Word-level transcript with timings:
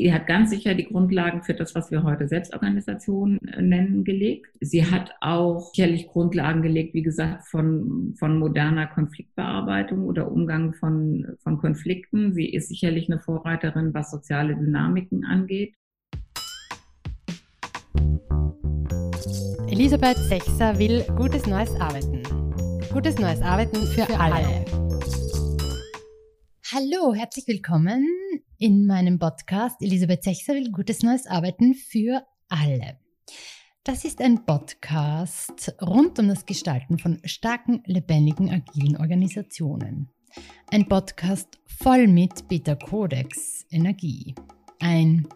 Sie 0.00 0.12
hat 0.12 0.26
ganz 0.26 0.50
sicher 0.50 0.74
die 0.74 0.86
Grundlagen 0.86 1.44
für 1.44 1.54
das, 1.54 1.74
was 1.76 1.92
wir 1.92 2.02
heute 2.02 2.26
Selbstorganisation 2.26 3.38
äh, 3.46 3.62
nennen, 3.62 4.02
gelegt. 4.02 4.48
Sie 4.60 4.84
hat 4.84 5.14
auch 5.20 5.72
sicherlich 5.72 6.08
Grundlagen 6.08 6.62
gelegt, 6.62 6.94
wie 6.94 7.02
gesagt, 7.02 7.46
von, 7.46 8.14
von 8.18 8.38
moderner 8.38 8.88
Konfliktbearbeitung 8.88 10.04
oder 10.04 10.32
Umgang 10.32 10.74
von, 10.74 11.36
von 11.38 11.58
Konflikten. 11.58 12.32
Sie 12.32 12.52
ist 12.52 12.70
sicherlich 12.70 13.08
eine 13.08 13.20
Vorreiterin, 13.20 13.94
was 13.94 14.10
soziale 14.10 14.56
Dynamiken 14.56 15.24
angeht. 15.24 15.74
Elisabeth 19.68 20.16
Sechser 20.16 20.76
will 20.78 21.04
gutes 21.16 21.46
neues 21.46 21.70
Arbeiten. 21.80 22.22
Gutes 22.92 23.18
neues 23.18 23.40
Arbeiten 23.42 23.76
für, 23.76 24.06
für 24.06 24.18
alle. 24.18 24.34
alle. 24.34 24.83
Hallo, 26.72 27.12
herzlich 27.12 27.46
willkommen 27.46 28.08
in 28.56 28.86
meinem 28.86 29.18
Podcast 29.18 29.82
Elisabeth 29.82 30.24
Sechser 30.24 30.54
will 30.54 30.72
gutes 30.72 31.02
neues 31.02 31.26
Arbeiten 31.26 31.74
für 31.74 32.24
alle. 32.48 32.98
Das 33.84 34.06
ist 34.06 34.22
ein 34.22 34.46
Podcast 34.46 35.74
rund 35.82 36.18
um 36.18 36.28
das 36.28 36.46
Gestalten 36.46 36.98
von 36.98 37.20
starken, 37.26 37.82
lebendigen, 37.84 38.48
agilen 38.48 38.96
Organisationen. 38.96 40.08
Ein 40.70 40.88
Podcast 40.88 41.60
voll 41.66 42.06
mit 42.06 42.48
Beta 42.48 42.76
Codex 42.76 43.66
Energie. 43.70 44.34
Ein 44.80 45.28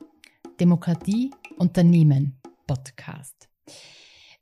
Demokratie-Unternehmen-Podcast. 0.58 3.50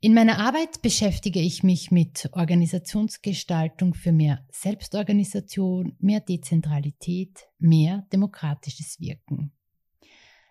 In 0.00 0.12
meiner 0.12 0.38
Arbeit 0.38 0.82
beschäftige 0.82 1.40
ich 1.40 1.62
mich 1.62 1.90
mit 1.90 2.28
Organisationsgestaltung 2.32 3.94
für 3.94 4.12
mehr 4.12 4.46
Selbstorganisation, 4.52 5.96
mehr 5.98 6.20
Dezentralität, 6.20 7.46
mehr 7.58 8.06
demokratisches 8.12 9.00
Wirken. 9.00 9.52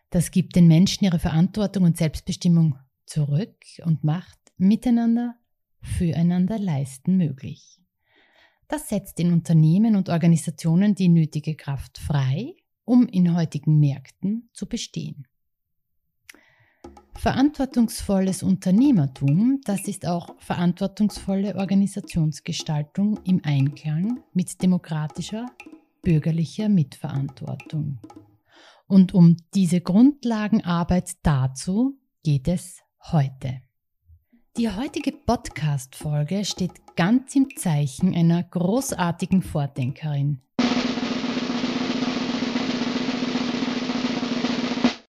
Das 0.09 0.31
gibt 0.31 0.55
den 0.55 0.67
Menschen 0.67 1.05
ihre 1.05 1.19
Verantwortung 1.19 1.83
und 1.83 1.97
Selbstbestimmung 1.97 2.75
zurück 3.05 3.55
und 3.83 4.03
macht 4.03 4.39
miteinander, 4.57 5.35
füreinander 5.81 6.57
leisten 6.57 7.15
möglich. 7.15 7.79
Das 8.67 8.89
setzt 8.89 9.19
in 9.19 9.31
Unternehmen 9.31 9.95
und 9.95 10.09
Organisationen 10.09 10.95
die 10.95 11.09
nötige 11.09 11.55
Kraft 11.55 11.99
frei, 11.99 12.55
um 12.83 13.07
in 13.07 13.35
heutigen 13.35 13.79
Märkten 13.79 14.49
zu 14.53 14.67
bestehen. 14.67 15.27
Verantwortungsvolles 17.17 18.43
Unternehmertum, 18.43 19.61
das 19.63 19.87
ist 19.87 20.05
auch 20.05 20.35
verantwortungsvolle 20.37 21.55
Organisationsgestaltung 21.55 23.19
im 23.23 23.41
Einklang 23.43 24.19
mit 24.33 24.61
demokratischer, 24.61 25.47
bürgerlicher 26.03 26.69
Mitverantwortung. 26.69 27.99
Und 28.87 29.13
um 29.13 29.37
diese 29.55 29.81
Grundlagenarbeit 29.81 31.13
dazu 31.23 31.97
geht 32.23 32.47
es 32.47 32.81
heute. 33.11 33.61
Die 34.57 34.69
heutige 34.69 35.11
Podcast-Folge 35.11 36.45
steht 36.45 36.95
ganz 36.95 37.35
im 37.35 37.47
Zeichen 37.57 38.13
einer 38.13 38.43
großartigen 38.43 39.41
Vordenkerin. 39.41 40.41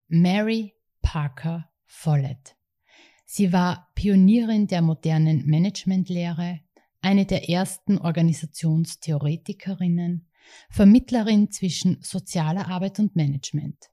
Mary 0.09 0.75
Parker 1.03 1.71
Follett. 1.93 2.55
Sie 3.27 3.53
war 3.53 3.91
Pionierin 3.95 4.69
der 4.69 4.81
modernen 4.81 5.45
Managementlehre, 5.47 6.61
eine 7.03 7.27
der 7.27 7.51
ersten 7.51 7.99
Organisationstheoretikerinnen, 7.99 10.27
Vermittlerin 10.71 11.51
zwischen 11.51 11.99
sozialer 12.01 12.69
Arbeit 12.69 13.01
und 13.01 13.17
Management, 13.17 13.91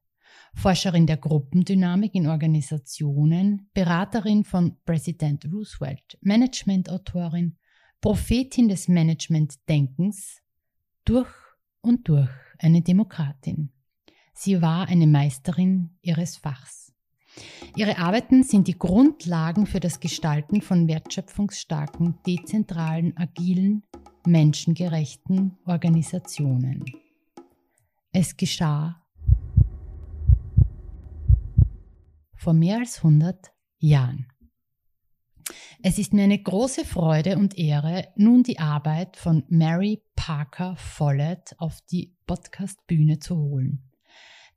Forscherin 0.53 1.07
der 1.07 1.17
Gruppendynamik 1.17 2.15
in 2.15 2.27
Organisationen, 2.27 3.69
Beraterin 3.73 4.45
von 4.45 4.77
Präsident 4.85 5.43
Roosevelt, 5.51 6.17
Managementautorin, 6.21 7.57
Prophetin 7.99 8.69
des 8.69 8.87
Managementdenkens, 8.87 10.41
durch 11.03 11.33
und 11.81 12.07
durch 12.07 12.29
eine 12.59 12.81
Demokratin. 12.81 13.73
Sie 14.33 14.61
war 14.61 14.87
eine 14.87 15.07
Meisterin 15.07 15.97
ihres 16.01 16.37
Fachs. 16.37 16.86
Ihre 17.75 17.97
Arbeiten 17.97 18.43
sind 18.43 18.67
die 18.67 18.77
Grundlagen 18.77 19.65
für 19.65 19.79
das 19.79 19.99
Gestalten 19.99 20.61
von 20.61 20.87
wertschöpfungsstarken, 20.87 22.17
dezentralen, 22.25 23.15
agilen, 23.17 23.83
menschengerechten 24.25 25.57
Organisationen. 25.65 26.85
Es 28.11 28.35
geschah 28.35 29.01
vor 32.35 32.53
mehr 32.53 32.79
als 32.79 32.97
100 32.97 33.51
Jahren. 33.79 34.27
Es 35.83 35.99
ist 35.99 36.13
mir 36.13 36.23
eine 36.23 36.41
große 36.41 36.85
Freude 36.85 37.37
und 37.37 37.57
Ehre, 37.57 38.07
nun 38.15 38.43
die 38.43 38.59
Arbeit 38.59 39.15
von 39.15 39.43
Mary 39.49 40.01
Parker 40.15 40.75
Follett 40.75 41.55
auf 41.59 41.79
die 41.91 42.15
Podcast-Bühne 42.25 43.19
zu 43.19 43.37
holen. 43.37 43.83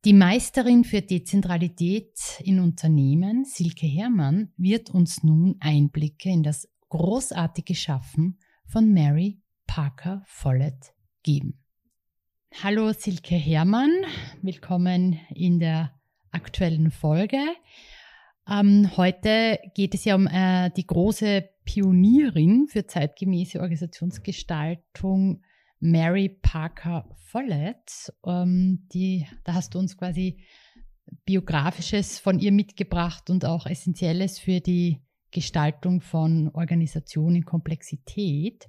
Die 0.07 0.15
Meisterin 0.15 0.85
für 0.85 1.03
Dezentralität 1.03 2.41
in 2.43 2.59
Unternehmen, 2.59 3.45
Silke 3.45 3.87
Herrmann, 3.87 4.51
wird 4.57 4.89
uns 4.89 5.23
nun 5.23 5.57
Einblicke 5.61 6.31
in 6.31 6.43
das 6.43 6.67
großartige 6.89 7.75
Schaffen 7.75 8.39
von 8.65 8.95
Mary 8.95 9.43
Parker 9.67 10.23
Follett 10.25 10.95
geben. 11.23 11.63
Hallo 12.63 12.95
Silke 12.95 13.35
Herrmann, 13.35 13.91
willkommen 14.41 15.21
in 15.35 15.59
der 15.59 15.93
aktuellen 16.31 16.91
Folge. 16.91 17.43
Ähm, 18.49 18.97
heute 18.97 19.59
geht 19.75 19.95
es 19.95 20.07
ja 20.07 20.15
um 20.15 20.27
äh, 20.27 20.71
die 20.71 20.87
große 20.87 21.47
Pionierin 21.67 22.69
für 22.69 22.87
zeitgemäße 22.87 23.61
Organisationsgestaltung 23.61 25.43
Mary 25.81 26.29
Parker 26.29 27.09
Follett. 27.27 28.13
Ähm, 28.25 28.87
die, 28.93 29.27
da 29.45 29.55
hast 29.55 29.75
du 29.75 29.79
uns 29.79 29.97
quasi 29.97 30.45
Biografisches 31.25 32.19
von 32.19 32.39
ihr 32.39 32.53
mitgebracht 32.53 33.31
und 33.31 33.45
auch 33.45 33.67
Essentielles 33.67 34.39
für 34.39 34.61
die 34.61 35.01
Gestaltung 35.33 36.01
von 36.01 36.51
Organisation 36.53 37.35
in 37.35 37.45
Komplexität. 37.45 38.69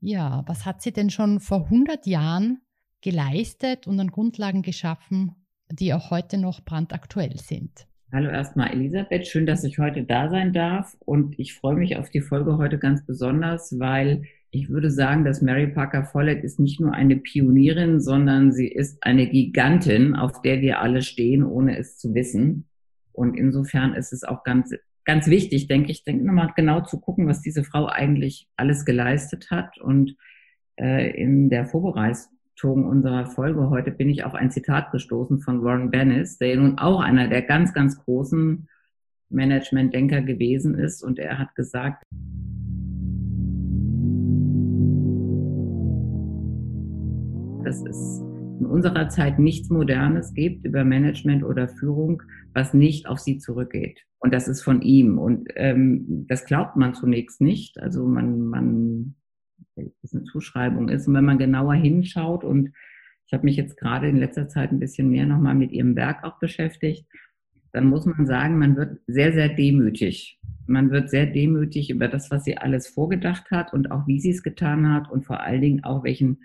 Ja, 0.00 0.42
was 0.46 0.66
hat 0.66 0.82
sie 0.82 0.92
denn 0.92 1.10
schon 1.10 1.40
vor 1.40 1.64
100 1.64 2.06
Jahren 2.06 2.60
geleistet 3.00 3.86
und 3.86 4.00
an 4.00 4.08
Grundlagen 4.08 4.62
geschaffen, 4.62 5.46
die 5.70 5.94
auch 5.94 6.10
heute 6.10 6.38
noch 6.38 6.64
brandaktuell 6.64 7.38
sind? 7.38 7.86
Hallo 8.12 8.28
erstmal 8.28 8.72
Elisabeth, 8.72 9.26
schön, 9.26 9.46
dass 9.46 9.64
ich 9.64 9.78
heute 9.78 10.04
da 10.04 10.28
sein 10.28 10.52
darf 10.52 10.94
und 11.00 11.38
ich 11.38 11.54
freue 11.54 11.76
mich 11.76 11.96
auf 11.96 12.10
die 12.10 12.20
Folge 12.20 12.58
heute 12.58 12.78
ganz 12.78 13.06
besonders, 13.06 13.78
weil 13.78 14.24
ich 14.54 14.68
würde 14.68 14.90
sagen, 14.90 15.24
dass 15.24 15.40
Mary 15.40 15.66
Parker 15.66 16.04
Follett 16.04 16.44
ist 16.44 16.60
nicht 16.60 16.78
nur 16.78 16.92
eine 16.92 17.16
Pionierin, 17.16 18.00
sondern 18.00 18.52
sie 18.52 18.68
ist 18.68 19.02
eine 19.02 19.26
Gigantin, 19.26 20.14
auf 20.14 20.42
der 20.42 20.60
wir 20.60 20.80
alle 20.80 21.00
stehen, 21.00 21.42
ohne 21.42 21.78
es 21.78 21.96
zu 21.96 22.14
wissen. 22.14 22.68
Und 23.12 23.34
insofern 23.34 23.94
ist 23.94 24.12
es 24.12 24.24
auch 24.24 24.44
ganz, 24.44 24.74
ganz 25.06 25.26
wichtig, 25.28 25.68
denke 25.68 25.90
ich, 25.90 26.04
denke 26.04 26.26
nochmal 26.26 26.52
genau 26.54 26.82
zu 26.82 27.00
gucken, 27.00 27.26
was 27.26 27.40
diese 27.40 27.64
Frau 27.64 27.86
eigentlich 27.86 28.46
alles 28.56 28.84
geleistet 28.84 29.50
hat. 29.50 29.78
Und 29.80 30.16
äh, 30.78 31.10
in 31.18 31.48
der 31.48 31.64
Vorbereitung 31.64 32.84
unserer 32.84 33.24
Folge 33.24 33.70
heute 33.70 33.90
bin 33.90 34.10
ich 34.10 34.24
auf 34.24 34.34
ein 34.34 34.50
Zitat 34.50 34.92
gestoßen 34.92 35.40
von 35.40 35.64
Warren 35.64 35.90
Bennis, 35.90 36.36
der 36.36 36.56
nun 36.56 36.76
auch 36.78 37.00
einer 37.00 37.26
der 37.26 37.40
ganz, 37.40 37.72
ganz 37.72 38.04
großen 38.04 38.68
Management-Denker 39.30 40.20
gewesen 40.20 40.74
ist. 40.74 41.02
Und 41.02 41.18
er 41.18 41.38
hat 41.38 41.54
gesagt, 41.54 42.04
dass 47.72 47.82
es 47.86 48.20
in 48.60 48.66
unserer 48.66 49.08
Zeit 49.08 49.38
nichts 49.38 49.70
Modernes 49.70 50.34
gibt 50.34 50.66
über 50.66 50.84
Management 50.84 51.42
oder 51.42 51.68
Führung, 51.68 52.22
was 52.52 52.74
nicht 52.74 53.06
auf 53.08 53.18
sie 53.18 53.38
zurückgeht. 53.38 54.04
Und 54.18 54.34
das 54.34 54.46
ist 54.46 54.62
von 54.62 54.82
ihm. 54.82 55.18
Und 55.18 55.48
ähm, 55.56 56.26
das 56.28 56.44
glaubt 56.44 56.76
man 56.76 56.92
zunächst 56.92 57.40
nicht. 57.40 57.80
Also 57.80 58.06
man, 58.06 58.40
man, 58.46 59.14
das 59.74 60.12
eine 60.12 60.24
Zuschreibung 60.24 60.90
ist. 60.90 61.08
Und 61.08 61.14
wenn 61.14 61.24
man 61.24 61.38
genauer 61.38 61.72
hinschaut 61.74 62.44
und 62.44 62.72
ich 63.26 63.32
habe 63.32 63.46
mich 63.46 63.56
jetzt 63.56 63.78
gerade 63.78 64.06
in 64.06 64.18
letzter 64.18 64.48
Zeit 64.48 64.70
ein 64.70 64.78
bisschen 64.78 65.08
mehr 65.08 65.24
nochmal 65.24 65.54
mit 65.54 65.72
ihrem 65.72 65.96
Werk 65.96 66.24
auch 66.24 66.38
beschäftigt, 66.38 67.06
dann 67.72 67.86
muss 67.86 68.04
man 68.04 68.26
sagen, 68.26 68.58
man 68.58 68.76
wird 68.76 69.00
sehr, 69.06 69.32
sehr 69.32 69.48
demütig. 69.48 70.38
Man 70.66 70.90
wird 70.90 71.08
sehr 71.08 71.24
demütig 71.24 71.88
über 71.88 72.06
das, 72.06 72.30
was 72.30 72.44
sie 72.44 72.58
alles 72.58 72.86
vorgedacht 72.86 73.50
hat 73.50 73.72
und 73.72 73.90
auch 73.90 74.06
wie 74.06 74.20
sie 74.20 74.30
es 74.30 74.42
getan 74.42 74.92
hat 74.92 75.10
und 75.10 75.24
vor 75.24 75.40
allen 75.40 75.62
Dingen 75.62 75.84
auch 75.84 76.04
welchen 76.04 76.42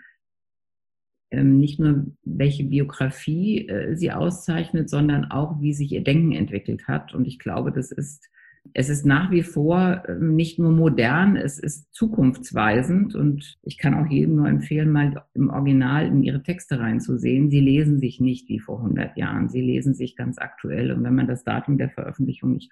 nicht 1.31 1.79
nur 1.79 2.05
welche 2.23 2.63
Biografie 2.63 3.67
äh, 3.67 3.95
sie 3.95 4.11
auszeichnet, 4.11 4.89
sondern 4.89 5.25
auch 5.25 5.61
wie 5.61 5.73
sich 5.73 5.91
ihr 5.91 6.03
Denken 6.03 6.31
entwickelt 6.31 6.87
hat. 6.87 7.13
Und 7.13 7.27
ich 7.27 7.39
glaube, 7.39 7.71
das 7.71 7.91
ist 7.91 8.29
es 8.73 8.89
ist 8.89 9.05
nach 9.05 9.31
wie 9.31 9.43
vor 9.43 10.03
ähm, 10.07 10.35
nicht 10.35 10.59
nur 10.59 10.71
modern, 10.71 11.35
es 11.35 11.59
ist 11.59 11.93
zukunftsweisend 11.93 13.15
und 13.15 13.57
ich 13.61 13.77
kann 13.77 13.93
auch 13.93 14.09
jedem 14.09 14.35
nur 14.35 14.47
empfehlen, 14.47 14.91
mal 14.91 15.23
im 15.33 15.49
Original 15.49 16.07
in 16.07 16.23
ihre 16.23 16.43
Texte 16.43 16.79
reinzusehen. 16.79 17.49
Sie 17.49 17.59
lesen 17.59 17.99
sich 17.99 18.19
nicht 18.19 18.49
wie 18.49 18.59
vor 18.59 18.79
100 18.79 19.17
Jahren, 19.17 19.49
sie 19.49 19.61
lesen 19.61 19.93
sich 19.93 20.15
ganz 20.15 20.37
aktuell 20.37 20.91
und 20.91 21.03
wenn 21.03 21.15
man 21.15 21.27
das 21.27 21.43
Datum 21.43 21.77
der 21.77 21.89
Veröffentlichung 21.89 22.53
nicht 22.53 22.71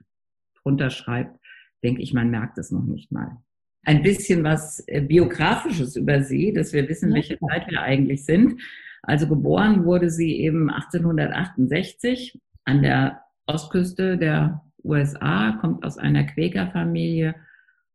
drunter 0.62 0.90
schreibt, 0.90 1.40
denke 1.84 2.01
ich, 2.01 2.13
man 2.13 2.30
merkt 2.30 2.58
es 2.58 2.72
noch 2.72 2.86
nicht 2.86 3.12
mal. 3.12 3.38
Ein 3.86 4.02
bisschen 4.02 4.44
was 4.44 4.84
äh, 4.88 5.02
Biografisches 5.02 5.96
über 5.96 6.24
sie, 6.24 6.54
dass 6.54 6.74
wir 6.74 6.90
wissen, 6.90 7.14
welche 7.14 7.40
Zeit 7.40 7.70
wir 7.70 7.82
eigentlich 7.82 8.26
sind. 8.26 8.60
Also 9.04 9.28
geboren 9.28 9.86
wurde 9.86 10.10
sie 10.10 10.40
eben 10.40 10.70
1868 10.70 12.40
an 12.66 12.82
der 12.82 13.22
Ostküste 13.46 14.18
der 14.18 14.64
USA, 14.84 15.58
kommt 15.62 15.86
aus 15.86 15.98
einer 15.98 16.24
Quäkerfamilie, 16.24 17.36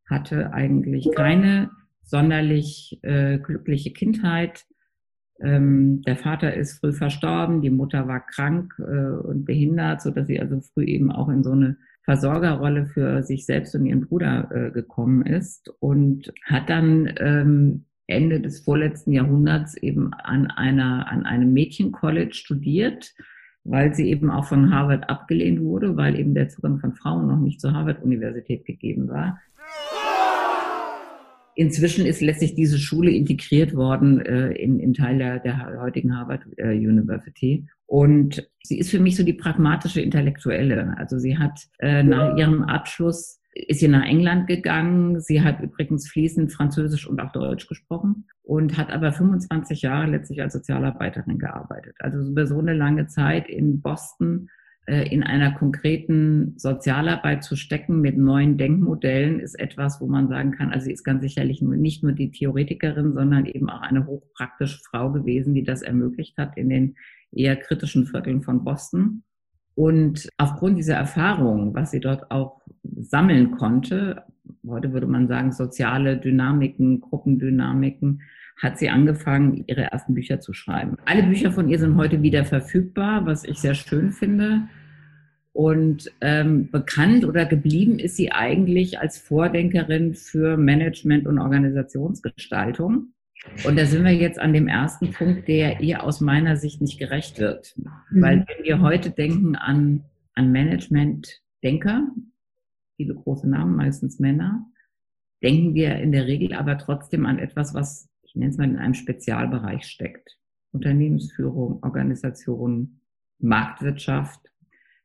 hatte 0.06 0.52
eigentlich 0.52 1.08
keine 1.14 1.70
sonderlich 2.02 2.98
äh, 3.02 3.38
glückliche 3.38 3.92
Kindheit. 3.92 4.64
Ähm, 5.40 6.02
der 6.02 6.16
Vater 6.16 6.54
ist 6.54 6.78
früh 6.78 6.92
verstorben, 6.92 7.62
die 7.62 7.70
Mutter 7.70 8.06
war 8.06 8.20
krank 8.20 8.74
äh, 8.78 9.26
und 9.26 9.44
behindert, 9.44 10.02
so 10.02 10.10
dass 10.10 10.26
sie 10.26 10.40
also 10.40 10.60
früh 10.60 10.84
eben 10.84 11.10
auch 11.10 11.28
in 11.28 11.42
so 11.42 11.52
eine 11.52 11.76
Versorgerrolle 12.02 12.86
für 12.86 13.22
sich 13.22 13.46
selbst 13.46 13.74
und 13.74 13.86
ihren 13.86 14.06
Bruder 14.06 14.50
äh, 14.52 14.70
gekommen 14.70 15.24
ist 15.24 15.72
und 15.80 16.32
hat 16.44 16.70
dann 16.70 17.12
ähm, 17.18 17.84
Ende 18.06 18.40
des 18.40 18.60
vorletzten 18.60 19.12
Jahrhunderts 19.12 19.76
eben 19.76 20.12
an 20.14 20.48
einer 20.48 21.10
an 21.10 21.24
einem 21.24 21.52
Mädchencollege 21.52 22.34
studiert 22.34 23.14
weil 23.64 23.94
sie 23.94 24.08
eben 24.10 24.30
auch 24.30 24.46
von 24.46 24.74
Harvard 24.74 25.08
abgelehnt 25.10 25.60
wurde, 25.60 25.96
weil 25.96 26.18
eben 26.18 26.34
der 26.34 26.48
Zugang 26.48 26.78
von 26.78 26.94
Frauen 26.94 27.26
noch 27.26 27.38
nicht 27.38 27.60
zur 27.60 27.72
Harvard-Universität 27.72 28.64
gegeben 28.64 29.08
war. 29.08 29.38
Inzwischen 31.60 32.06
ist 32.06 32.22
letztlich 32.22 32.54
diese 32.54 32.78
Schule 32.78 33.10
integriert 33.10 33.76
worden 33.76 34.18
äh, 34.24 34.52
in, 34.52 34.80
in 34.80 34.94
Teil 34.94 35.18
der, 35.18 35.40
der 35.40 35.78
heutigen 35.78 36.16
Harvard 36.16 36.40
äh, 36.56 36.72
University. 36.72 37.66
Und 37.84 38.48
sie 38.62 38.78
ist 38.78 38.88
für 38.88 38.98
mich 38.98 39.14
so 39.14 39.24
die 39.24 39.34
pragmatische 39.34 40.00
Intellektuelle. 40.00 40.94
Also 40.96 41.18
sie 41.18 41.36
hat 41.36 41.60
äh, 41.78 42.02
nach 42.02 42.34
ihrem 42.38 42.62
Abschluss 42.62 43.42
ist 43.52 43.80
sie 43.80 43.88
nach 43.88 44.06
England 44.06 44.46
gegangen. 44.46 45.20
Sie 45.20 45.42
hat 45.42 45.60
übrigens 45.60 46.08
fließend 46.08 46.50
Französisch 46.50 47.06
und 47.06 47.20
auch 47.20 47.32
Deutsch 47.32 47.66
gesprochen 47.66 48.26
und 48.42 48.78
hat 48.78 48.90
aber 48.90 49.12
25 49.12 49.82
Jahre 49.82 50.06
letztlich 50.06 50.40
als 50.40 50.54
Sozialarbeiterin 50.54 51.38
gearbeitet. 51.38 51.94
Also 51.98 52.20
über 52.20 52.46
so 52.46 52.58
eine 52.58 52.72
lange 52.72 53.06
Zeit 53.06 53.50
in 53.50 53.82
Boston 53.82 54.48
in 54.90 55.22
einer 55.22 55.52
konkreten 55.52 56.54
Sozialarbeit 56.56 57.44
zu 57.44 57.54
stecken 57.54 58.00
mit 58.00 58.18
neuen 58.18 58.58
Denkmodellen 58.58 59.38
ist 59.38 59.58
etwas, 59.58 60.00
wo 60.00 60.06
man 60.06 60.28
sagen 60.28 60.52
kann, 60.52 60.72
also 60.72 60.86
sie 60.86 60.92
ist 60.92 61.04
ganz 61.04 61.22
sicherlich 61.22 61.62
nicht 61.62 62.02
nur 62.02 62.12
die 62.12 62.30
Theoretikerin, 62.30 63.12
sondern 63.12 63.46
eben 63.46 63.70
auch 63.70 63.82
eine 63.82 64.06
hochpraktische 64.06 64.80
Frau 64.80 65.12
gewesen, 65.12 65.54
die 65.54 65.62
das 65.62 65.82
ermöglicht 65.82 66.36
hat 66.38 66.56
in 66.56 66.70
den 66.70 66.96
eher 67.30 67.56
kritischen 67.56 68.06
Vierteln 68.06 68.42
von 68.42 68.64
Boston. 68.64 69.22
Und 69.74 70.28
aufgrund 70.38 70.78
dieser 70.78 70.96
Erfahrung, 70.96 71.74
was 71.74 71.92
sie 71.92 72.00
dort 72.00 72.30
auch 72.30 72.60
sammeln 72.82 73.52
konnte, 73.52 74.24
heute 74.66 74.92
würde 74.92 75.06
man 75.06 75.28
sagen 75.28 75.52
soziale 75.52 76.16
Dynamiken, 76.18 77.00
Gruppendynamiken, 77.00 78.22
hat 78.60 78.78
sie 78.78 78.90
angefangen, 78.90 79.64
ihre 79.66 79.84
ersten 79.84 80.14
Bücher 80.14 80.40
zu 80.40 80.52
schreiben. 80.52 80.96
Alle 81.06 81.22
Bücher 81.22 81.50
von 81.50 81.68
ihr 81.68 81.78
sind 81.78 81.96
heute 81.96 82.22
wieder 82.22 82.44
verfügbar, 82.44 83.24
was 83.24 83.44
ich 83.44 83.58
sehr 83.58 83.74
schön 83.74 84.10
finde. 84.10 84.68
Und 85.52 86.12
ähm, 86.20 86.70
bekannt 86.70 87.24
oder 87.24 87.44
geblieben 87.44 87.98
ist 87.98 88.16
sie 88.16 88.30
eigentlich 88.30 89.00
als 89.00 89.18
Vordenkerin 89.18 90.14
für 90.14 90.56
Management 90.56 91.26
und 91.26 91.38
Organisationsgestaltung. 91.38 93.12
Und 93.64 93.78
da 93.78 93.86
sind 93.86 94.04
wir 94.04 94.12
jetzt 94.12 94.38
an 94.38 94.52
dem 94.52 94.68
ersten 94.68 95.12
Punkt, 95.12 95.48
der 95.48 95.80
ihr 95.80 96.04
aus 96.04 96.20
meiner 96.20 96.56
Sicht 96.56 96.80
nicht 96.80 96.98
gerecht 96.98 97.38
wird. 97.38 97.74
Mhm. 97.76 98.22
Weil 98.22 98.46
wenn 98.46 98.64
wir 98.64 98.80
heute 98.80 99.10
denken 99.10 99.56
an, 99.56 100.04
an 100.34 100.52
Management-Denker, 100.52 102.08
viele 102.96 103.14
große 103.14 103.48
Namen, 103.48 103.76
meistens 103.76 104.18
Männer, 104.18 104.66
denken 105.42 105.74
wir 105.74 105.96
in 105.96 106.12
der 106.12 106.26
Regel 106.26 106.52
aber 106.52 106.76
trotzdem 106.76 107.24
an 107.26 107.38
etwas, 107.38 107.74
was, 107.74 108.08
ich 108.22 108.36
nenne 108.36 108.50
es 108.50 108.58
mal, 108.58 108.68
in 108.68 108.76
einem 108.76 108.94
Spezialbereich 108.94 109.84
steckt. 109.84 110.36
Unternehmensführung, 110.72 111.82
Organisation, 111.82 113.00
Marktwirtschaft. 113.38 114.49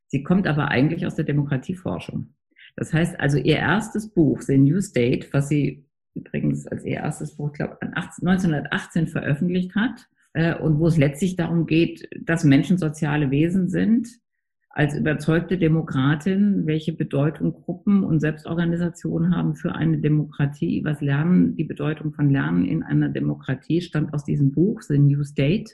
Sie 0.07 0.23
kommt 0.23 0.47
aber 0.47 0.69
eigentlich 0.69 1.05
aus 1.05 1.15
der 1.15 1.25
Demokratieforschung. 1.25 2.33
Das 2.75 2.93
heißt 2.93 3.19
also, 3.19 3.37
ihr 3.37 3.57
erstes 3.57 4.09
Buch, 4.13 4.41
The 4.41 4.57
New 4.57 4.81
State, 4.81 5.27
was 5.31 5.49
sie 5.49 5.85
übrigens 6.13 6.67
als 6.67 6.85
ihr 6.85 6.95
erstes 6.95 7.35
Buch, 7.35 7.53
glaube 7.53 7.77
ich, 7.81 7.87
1918 7.87 9.07
veröffentlicht 9.07 9.75
hat 9.75 10.07
äh, 10.33 10.55
und 10.55 10.79
wo 10.79 10.87
es 10.87 10.97
letztlich 10.97 11.35
darum 11.35 11.65
geht, 11.65 12.07
dass 12.19 12.43
Menschen 12.43 12.77
soziale 12.77 13.31
Wesen 13.31 13.69
sind, 13.69 14.07
als 14.75 14.93
überzeugte 14.93 15.57
Demokratin, 15.57 16.65
welche 16.65 16.91
Bedeutung 16.91 17.53
Gruppen 17.53 18.03
und 18.03 18.19
Selbstorganisationen 18.19 19.33
haben 19.33 19.55
für 19.55 19.73
eine 19.73 19.99
Demokratie, 19.99 20.83
was 20.83 20.99
Lernen, 20.99 21.55
die 21.55 21.63
Bedeutung 21.63 22.11
von 22.11 22.29
Lernen 22.29 22.65
in 22.65 22.83
einer 22.83 23.07
Demokratie 23.07 23.79
stammt 23.79 24.13
aus 24.13 24.25
diesem 24.25 24.51
Buch, 24.51 24.81
The 24.81 24.99
New 24.99 25.23
State. 25.23 25.71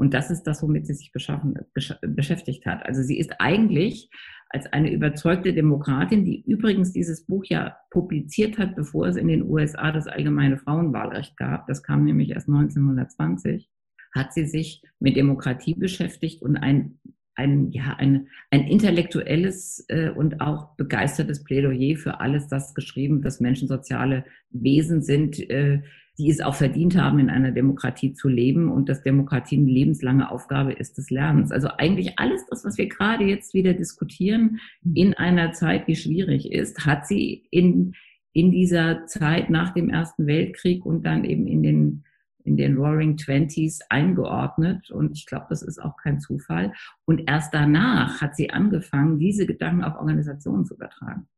Und 0.00 0.14
das 0.14 0.30
ist 0.30 0.44
das, 0.44 0.62
womit 0.62 0.86
sie 0.86 0.94
sich 0.94 1.12
beschäftigt 1.12 2.64
hat. 2.64 2.86
Also 2.86 3.02
sie 3.02 3.18
ist 3.18 3.34
eigentlich 3.38 4.08
als 4.48 4.64
eine 4.72 4.90
überzeugte 4.90 5.52
Demokratin, 5.52 6.24
die 6.24 6.42
übrigens 6.46 6.94
dieses 6.94 7.26
Buch 7.26 7.44
ja 7.44 7.76
publiziert 7.90 8.56
hat, 8.56 8.76
bevor 8.76 9.08
es 9.08 9.16
in 9.16 9.28
den 9.28 9.42
USA 9.42 9.92
das 9.92 10.06
allgemeine 10.06 10.56
Frauenwahlrecht 10.56 11.36
gab. 11.36 11.66
Das 11.66 11.82
kam 11.82 12.04
nämlich 12.04 12.30
erst 12.30 12.48
1920 12.48 13.68
hat 14.14 14.32
sie 14.32 14.46
sich 14.46 14.82
mit 15.00 15.16
Demokratie 15.16 15.74
beschäftigt 15.74 16.40
und 16.40 16.56
ein, 16.56 16.98
ein, 17.34 17.70
ja, 17.70 17.94
ein, 17.98 18.28
ein 18.50 18.66
intellektuelles 18.68 19.84
äh, 19.88 20.08
und 20.08 20.40
auch 20.40 20.76
begeistertes 20.76 21.44
Plädoyer 21.44 21.98
für 21.98 22.20
alles 22.20 22.48
das 22.48 22.74
geschrieben, 22.74 23.20
dass 23.20 23.38
Menschen 23.38 23.68
soziale 23.68 24.24
Wesen 24.48 25.02
sind, 25.02 25.38
äh, 25.50 25.82
die 26.20 26.28
es 26.28 26.42
auch 26.42 26.54
verdient 26.54 26.96
haben, 26.96 27.18
in 27.18 27.30
einer 27.30 27.50
Demokratie 27.50 28.12
zu 28.12 28.28
leben 28.28 28.70
und 28.70 28.90
dass 28.90 29.02
Demokratie 29.02 29.56
eine 29.56 29.70
lebenslange 29.70 30.30
Aufgabe 30.30 30.74
ist 30.74 30.98
des 30.98 31.08
Lernens. 31.08 31.50
Also 31.50 31.68
eigentlich 31.78 32.18
alles 32.18 32.44
das, 32.50 32.62
was 32.62 32.76
wir 32.76 32.90
gerade 32.90 33.24
jetzt 33.24 33.54
wieder 33.54 33.72
diskutieren, 33.72 34.60
in 34.94 35.14
einer 35.14 35.52
Zeit, 35.52 35.88
die 35.88 35.96
schwierig 35.96 36.52
ist, 36.52 36.84
hat 36.84 37.06
sie 37.06 37.46
in, 37.50 37.94
in 38.34 38.50
dieser 38.50 39.06
Zeit 39.06 39.48
nach 39.48 39.72
dem 39.72 39.88
Ersten 39.88 40.26
Weltkrieg 40.26 40.84
und 40.84 41.06
dann 41.06 41.24
eben 41.24 41.46
in 41.46 41.62
den 41.62 42.04
in 42.42 42.56
den 42.56 42.78
Roaring 42.78 43.18
Twenties 43.18 43.80
eingeordnet 43.90 44.90
und 44.90 45.12
ich 45.12 45.26
glaube, 45.26 45.46
das 45.50 45.60
ist 45.60 45.78
auch 45.78 45.96
kein 45.98 46.20
Zufall. 46.20 46.72
Und 47.04 47.28
erst 47.28 47.52
danach 47.52 48.22
hat 48.22 48.34
sie 48.34 48.50
angefangen, 48.50 49.18
diese 49.18 49.46
Gedanken 49.46 49.84
auf 49.84 49.96
Organisationen 49.96 50.64
zu 50.64 50.74
übertragen. 50.74 51.28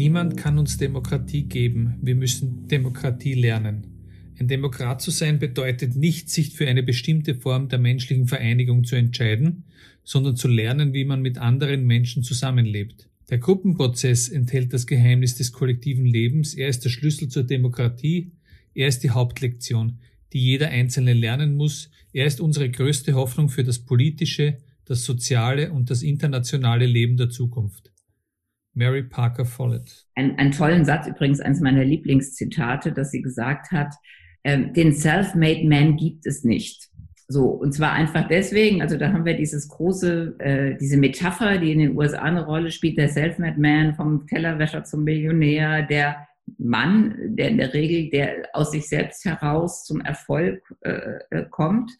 Niemand 0.00 0.38
kann 0.38 0.58
uns 0.58 0.78
Demokratie 0.78 1.42
geben, 1.42 1.96
wir 2.00 2.14
müssen 2.14 2.66
Demokratie 2.68 3.34
lernen. 3.34 3.86
Ein 4.38 4.48
Demokrat 4.48 5.02
zu 5.02 5.10
sein 5.10 5.38
bedeutet 5.38 5.94
nicht, 5.94 6.30
sich 6.30 6.54
für 6.54 6.66
eine 6.66 6.82
bestimmte 6.82 7.34
Form 7.34 7.68
der 7.68 7.80
menschlichen 7.80 8.26
Vereinigung 8.26 8.84
zu 8.84 8.96
entscheiden, 8.96 9.64
sondern 10.02 10.36
zu 10.36 10.48
lernen, 10.48 10.94
wie 10.94 11.04
man 11.04 11.20
mit 11.20 11.36
anderen 11.36 11.86
Menschen 11.86 12.22
zusammenlebt. 12.22 13.10
Der 13.28 13.36
Gruppenprozess 13.36 14.30
enthält 14.30 14.72
das 14.72 14.86
Geheimnis 14.86 15.34
des 15.34 15.52
kollektiven 15.52 16.06
Lebens, 16.06 16.54
er 16.54 16.68
ist 16.68 16.82
der 16.82 16.88
Schlüssel 16.88 17.28
zur 17.28 17.42
Demokratie, 17.42 18.32
er 18.72 18.88
ist 18.88 19.00
die 19.00 19.10
Hauptlektion, 19.10 19.98
die 20.32 20.40
jeder 20.40 20.70
Einzelne 20.70 21.12
lernen 21.12 21.58
muss, 21.58 21.90
er 22.14 22.24
ist 22.24 22.40
unsere 22.40 22.70
größte 22.70 23.12
Hoffnung 23.12 23.50
für 23.50 23.64
das 23.64 23.80
politische, 23.80 24.56
das 24.86 25.04
soziale 25.04 25.70
und 25.70 25.90
das 25.90 26.02
internationale 26.02 26.86
Leben 26.86 27.18
der 27.18 27.28
Zukunft. 27.28 27.89
Mary 28.74 29.02
Parker 29.02 29.44
Follett. 29.44 30.06
Ein, 30.14 30.38
einen 30.38 30.52
tollen 30.52 30.84
Satz, 30.84 31.06
übrigens 31.06 31.40
eines 31.40 31.60
meiner 31.60 31.84
Lieblingszitate, 31.84 32.92
dass 32.92 33.10
sie 33.10 33.22
gesagt 33.22 33.72
hat, 33.72 33.94
äh, 34.42 34.72
den 34.72 34.92
Self-Made 34.92 35.66
Man 35.66 35.96
gibt 35.96 36.26
es 36.26 36.44
nicht. 36.44 36.88
So, 37.28 37.46
und 37.46 37.72
zwar 37.72 37.92
einfach 37.92 38.26
deswegen, 38.26 38.82
also 38.82 38.96
da 38.96 39.12
haben 39.12 39.24
wir 39.24 39.36
dieses 39.36 39.68
große, 39.68 40.34
äh, 40.40 40.76
diese 40.78 40.96
Metapher, 40.96 41.58
die 41.58 41.72
in 41.72 41.78
den 41.78 41.96
USA 41.96 42.22
eine 42.22 42.44
Rolle 42.44 42.72
spielt, 42.72 42.98
der 42.98 43.08
Self-Made 43.08 43.60
Man 43.60 43.94
vom 43.94 44.26
Tellerwäscher 44.26 44.82
zum 44.82 45.04
Millionär, 45.04 45.82
der 45.82 46.26
Mann, 46.58 47.14
der 47.36 47.50
in 47.50 47.58
der 47.58 47.72
Regel, 47.72 48.10
der 48.10 48.48
aus 48.52 48.72
sich 48.72 48.88
selbst 48.88 49.24
heraus 49.24 49.84
zum 49.84 50.00
Erfolg 50.00 50.74
äh, 50.80 51.18
äh 51.30 51.44
kommt. 51.48 51.92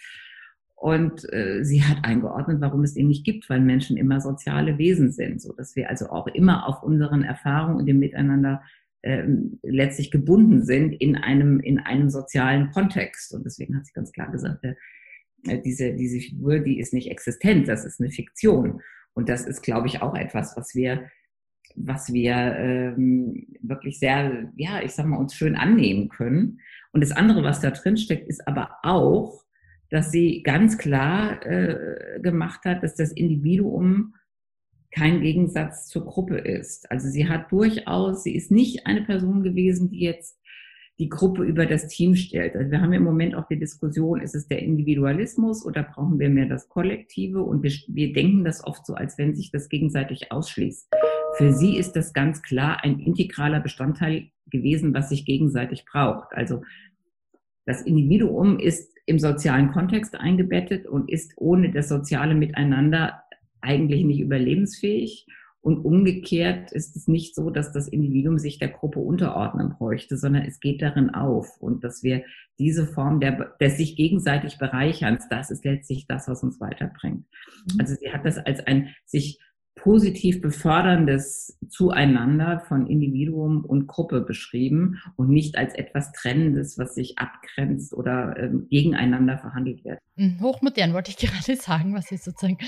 Und 0.81 1.31
äh, 1.31 1.63
sie 1.63 1.85
hat 1.85 2.07
eingeordnet, 2.07 2.63
warum 2.63 2.85
es 2.85 2.97
ihn 2.97 3.09
nicht 3.09 3.23
gibt, 3.23 3.51
weil 3.51 3.61
Menschen 3.61 3.99
immer 3.99 4.23
soziale 4.23 4.79
Wesen 4.79 5.13
sind, 5.13 5.43
so 5.43 5.53
dass 5.53 5.77
wir 5.77 5.91
also 5.91 6.09
auch 6.09 6.27
immer 6.29 6.67
auf 6.67 6.83
unseren 6.83 7.23
Erfahrungen 7.23 7.77
und 7.77 7.85
dem 7.85 7.99
Miteinander 7.99 8.63
ähm, 9.03 9.59
letztlich 9.63 10.11
gebunden 10.11 10.65
sind 10.65 10.93
in 10.95 11.17
einem 11.17 11.61
in 11.61 11.81
einem 11.81 12.09
sozialen 12.09 12.71
Kontext. 12.71 13.35
Und 13.35 13.45
deswegen 13.45 13.77
hat 13.77 13.85
sie 13.85 13.93
ganz 13.93 14.11
klar 14.11 14.33
gesagt, 14.33 14.65
äh, 14.65 15.61
diese, 15.63 15.93
diese 15.93 16.19
Figur, 16.19 16.61
die 16.61 16.81
ist 16.81 16.95
nicht 16.95 17.11
existent, 17.11 17.69
das 17.69 17.85
ist 17.85 18.01
eine 18.01 18.11
Fiktion. 18.11 18.81
Und 19.13 19.29
das 19.29 19.47
ist, 19.47 19.61
glaube 19.61 19.87
ich, 19.87 20.01
auch 20.01 20.15
etwas, 20.15 20.57
was 20.57 20.75
wir, 20.75 21.11
was 21.77 22.11
wir 22.11 22.35
ähm, 22.35 23.49
wirklich 23.61 23.99
sehr, 23.99 24.51
ja, 24.57 24.81
ich 24.83 24.93
sag 24.93 25.05
mal, 25.05 25.19
uns 25.19 25.35
schön 25.35 25.57
annehmen 25.57 26.09
können. 26.09 26.61
Und 26.93 27.03
das 27.03 27.13
andere, 27.13 27.43
was 27.43 27.61
da 27.61 27.71
drin 27.71 27.99
steckt, 27.99 28.31
ist 28.31 28.49
aber 28.49 28.77
auch, 28.83 29.45
dass 29.91 30.11
sie 30.11 30.43
ganz 30.43 30.79
klar 30.79 31.45
äh, 31.45 32.21
gemacht 32.21 32.65
hat, 32.65 32.83
dass 32.83 32.95
das 32.95 33.13
Individuum 33.13 34.15
kein 34.93 35.21
Gegensatz 35.21 35.89
zur 35.89 36.05
Gruppe 36.05 36.39
ist. 36.39 36.91
Also 36.91 37.09
sie 37.09 37.29
hat 37.29 37.53
durchaus, 37.53 38.25
sie 38.25 38.35
ist 38.35 38.51
nicht 38.51 38.87
eine 38.87 39.03
Person 39.03 39.43
gewesen, 39.43 39.91
die 39.91 40.01
jetzt 40.01 40.41
die 40.99 41.09
Gruppe 41.09 41.45
über 41.45 41.65
das 41.65 41.89
Team 41.89 42.15
stellt. 42.15 42.55
Also 42.55 42.71
wir 42.71 42.81
haben 42.81 42.93
im 42.93 43.05
Moment 43.05 43.35
auch 43.35 43.49
die 43.49 43.59
Diskussion, 43.59 44.21
ist 44.21 44.35
es 44.35 44.49
der 44.49 44.63
Individualismus 44.63 45.65
oder 45.65 45.83
brauchen 45.83 46.19
wir 46.19 46.29
mehr 46.29 46.47
das 46.47 46.69
Kollektive? 46.69 47.43
Und 47.43 47.63
wir, 47.63 47.73
wir 47.89 48.13
denken 48.13 48.45
das 48.45 48.63
oft 48.65 48.85
so, 48.85 48.95
als 48.95 49.17
wenn 49.17 49.35
sich 49.35 49.51
das 49.51 49.69
gegenseitig 49.69 50.31
ausschließt. 50.31 50.89
Für 51.39 51.53
sie 51.53 51.79
ist 51.79 51.93
das 51.93 52.13
ganz 52.13 52.43
klar 52.43 52.85
ein 52.85 52.99
integraler 52.99 53.61
Bestandteil 53.61 54.31
gewesen, 54.51 54.93
was 54.93 55.09
sich 55.09 55.25
gegenseitig 55.25 55.87
braucht. 55.87 56.33
Also 56.33 56.63
das 57.65 57.83
Individuum 57.83 58.59
ist 58.59 58.90
im 59.07 59.19
sozialen 59.19 59.73
Kontext 59.73 60.15
eingebettet 60.15 60.87
und 60.87 61.11
ist 61.11 61.33
ohne 61.37 61.73
das 61.73 61.89
soziale 61.89 62.35
Miteinander 62.35 63.23
eigentlich 63.61 64.05
nicht 64.05 64.21
überlebensfähig. 64.21 65.27
Und 65.63 65.85
umgekehrt 65.85 66.73
ist 66.73 66.97
es 66.97 67.07
nicht 67.07 67.35
so, 67.35 67.51
dass 67.51 67.71
das 67.71 67.87
Individuum 67.87 68.39
sich 68.39 68.59
der 68.59 68.69
Gruppe 68.69 68.99
unterordnen 69.01 69.75
bräuchte, 69.77 70.17
sondern 70.17 70.45
es 70.45 70.59
geht 70.59 70.81
darin 70.81 71.11
auf. 71.11 71.61
Und 71.61 71.85
dass 71.85 72.03
wir 72.03 72.25
diese 72.59 72.87
Form 72.87 73.21
der, 73.21 73.57
des 73.61 73.77
sich 73.77 73.95
gegenseitig 73.95 74.57
Bereicherns, 74.57 75.29
das 75.29 75.51
ist 75.51 75.67
letztlich 75.67 76.07
das, 76.07 76.29
was 76.29 76.43
uns 76.43 76.61
weiterbringt. 76.61 77.27
Mhm. 77.73 77.81
Also 77.81 77.95
sie 77.95 78.11
hat 78.11 78.25
das 78.25 78.39
als 78.39 78.67
ein 78.67 78.95
sich 79.05 79.39
positiv 79.83 80.41
beförderndes 80.41 81.59
Zueinander 81.69 82.61
von 82.61 82.87
Individuum 82.87 83.65
und 83.65 83.87
Gruppe 83.87 84.21
beschrieben 84.21 84.99
und 85.17 85.31
nicht 85.31 85.57
als 85.57 85.75
etwas 85.75 86.13
Trennendes, 86.13 86.79
was 86.79 86.95
sich 86.95 87.19
abgrenzt 87.19 87.95
oder 87.95 88.37
ähm, 88.37 88.67
gegeneinander 88.69 89.39
verhandelt 89.39 89.85
wird. 89.85 89.99
Hm, 90.17 90.41
hochmodern 90.41 90.93
wollte 90.93 91.11
ich 91.11 91.17
gerade 91.19 91.57
sagen, 91.57 91.95
was 91.95 92.13
ist 92.13 92.25
sozusagen 92.25 92.59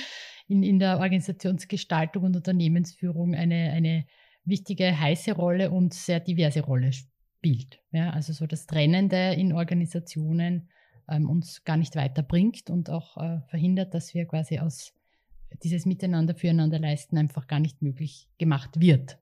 in, 0.49 0.63
in 0.63 0.79
der 0.79 0.99
Organisationsgestaltung 0.99 2.25
und 2.25 2.37
Unternehmensführung 2.37 3.35
eine, 3.35 3.73
eine 3.73 4.07
wichtige, 4.45 4.99
heiße 4.99 5.33
Rolle 5.33 5.71
und 5.71 5.93
sehr 5.93 6.21
diverse 6.21 6.63
Rolle 6.63 6.93
spielt. 6.93 7.81
Ja, 7.93 8.11
also 8.11 8.33
so 8.33 8.47
das 8.47 8.67
Trennende 8.67 9.35
in 9.35 9.53
Organisationen 9.53 10.71
ähm, 11.11 11.29
uns 11.29 11.65
gar 11.65 11.77
nicht 11.77 11.95
weiterbringt 11.95 12.71
und 12.71 12.89
auch 12.89 13.17
äh, 13.19 13.41
verhindert, 13.49 13.93
dass 13.93 14.15
wir 14.15 14.27
quasi 14.27 14.59
aus 14.59 14.95
dieses 15.63 15.87
Miteinander 15.87 16.35
füreinander 16.35 16.79
leisten 16.79 17.17
einfach 17.17 17.47
gar 17.47 17.61
nicht 17.61 17.83
möglich 17.83 18.29
gemacht 18.39 18.81
wird. 18.81 19.19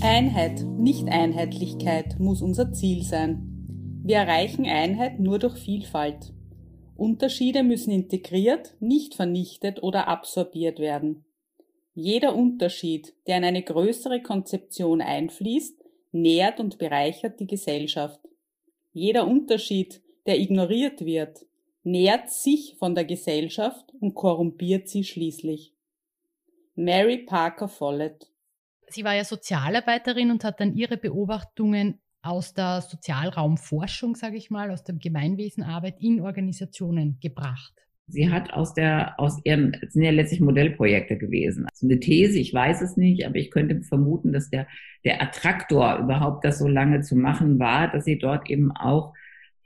Einheit, 0.00 0.62
nicht 0.78 1.08
Einheitlichkeit 1.08 2.20
muss 2.20 2.40
unser 2.40 2.72
Ziel 2.72 3.02
sein. 3.02 4.00
Wir 4.04 4.16
erreichen 4.16 4.64
Einheit 4.64 5.18
nur 5.18 5.38
durch 5.38 5.58
Vielfalt. 5.58 6.32
Unterschiede 6.96 7.62
müssen 7.62 7.90
integriert, 7.90 8.74
nicht 8.80 9.14
vernichtet 9.14 9.82
oder 9.82 10.08
absorbiert 10.08 10.78
werden. 10.78 11.24
Jeder 11.94 12.36
Unterschied, 12.36 13.14
der 13.26 13.38
in 13.38 13.44
eine 13.44 13.62
größere 13.62 14.22
Konzeption 14.22 15.00
einfließt, 15.00 15.82
nährt 16.12 16.60
und 16.60 16.78
bereichert 16.78 17.40
die 17.40 17.46
Gesellschaft. 17.46 18.20
Jeder 18.92 19.26
Unterschied, 19.26 20.00
der 20.28 20.38
ignoriert 20.38 21.04
wird, 21.04 21.46
nährt 21.82 22.30
sich 22.30 22.76
von 22.78 22.94
der 22.94 23.04
Gesellschaft 23.04 23.92
und 23.98 24.14
korrumpiert 24.14 24.88
sie 24.88 25.02
schließlich. 25.02 25.72
Mary 26.76 27.18
Parker 27.18 27.66
Follett 27.66 28.30
Sie 28.90 29.04
war 29.04 29.14
ja 29.14 29.24
Sozialarbeiterin 29.24 30.30
und 30.30 30.44
hat 30.44 30.60
dann 30.60 30.74
ihre 30.74 30.96
Beobachtungen 30.96 32.00
aus 32.22 32.54
der 32.54 32.80
Sozialraumforschung, 32.80 34.14
sage 34.14 34.36
ich 34.36 34.50
mal, 34.50 34.70
aus 34.70 34.82
der 34.82 34.94
Gemeinwesenarbeit 34.94 36.00
in 36.00 36.20
Organisationen 36.20 37.18
gebracht. 37.20 37.74
Sie 38.06 38.30
hat 38.30 38.54
aus 38.54 38.72
der, 38.72 39.20
aus 39.20 39.38
ihren, 39.44 39.74
es 39.82 39.92
sind 39.92 40.02
ja 40.02 40.10
letztlich 40.10 40.40
Modellprojekte 40.40 41.18
gewesen. 41.18 41.66
Also 41.70 41.86
eine 41.86 42.00
These, 42.00 42.38
ich 42.38 42.54
weiß 42.54 42.80
es 42.80 42.96
nicht, 42.96 43.26
aber 43.26 43.36
ich 43.36 43.50
könnte 43.50 43.82
vermuten, 43.82 44.32
dass 44.32 44.48
der, 44.48 44.66
der 45.04 45.22
Attraktor 45.22 45.98
überhaupt 45.98 46.44
das 46.44 46.58
so 46.58 46.66
lange 46.66 47.02
zu 47.02 47.16
machen 47.16 47.58
war, 47.58 47.92
dass 47.92 48.06
sie 48.06 48.18
dort 48.18 48.48
eben 48.48 48.72
auch 48.72 49.12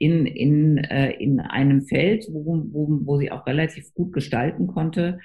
in, 0.03 0.25
in, 0.25 0.77
äh, 0.79 1.11
in 1.11 1.39
einem 1.39 1.83
Feld, 1.83 2.27
wo, 2.29 2.61
wo, 2.71 2.99
wo 3.05 3.17
sie 3.17 3.31
auch 3.31 3.47
relativ 3.47 3.93
gut 3.93 4.11
gestalten 4.11 4.67
konnte, 4.67 5.19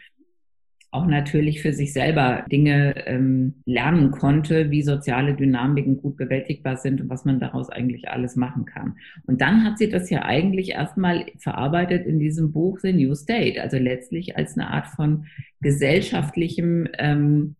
auch 0.90 1.04
natürlich 1.04 1.61
für 1.61 1.73
sich 1.73 1.92
selber 1.92 2.47
Dinge 2.50 3.06
ähm, 3.06 3.56
lernen 3.66 4.12
konnte, 4.12 4.70
wie 4.70 4.82
soziale 4.82 5.35
Dynamiken 5.35 5.99
gut 5.99 6.16
bewältigbar 6.16 6.76
sind 6.76 7.00
und 7.00 7.11
was 7.11 7.25
man 7.25 7.40
daraus 7.40 7.68
eigentlich 7.68 8.08
alles 8.08 8.37
machen 8.37 8.64
kann. 8.64 8.97
Und 9.26 9.40
dann 9.40 9.64
hat 9.64 9.78
sie 9.78 9.90
das 9.90 10.08
ja 10.11 10.23
eigentlich 10.23 10.70
erstmal 10.70 11.26
verarbeitet 11.38 12.06
in 12.06 12.20
diesem 12.20 12.52
Buch 12.52 12.78
The 12.78 12.92
New 12.92 13.14
State, 13.16 13.61
also 13.61 13.76
letztlich 13.76 14.37
als 14.37 14.56
eine 14.56 14.70
Art 14.70 14.87
von 14.87 15.26
gesellschaftlichem 15.61 16.88
ähm, 16.99 17.56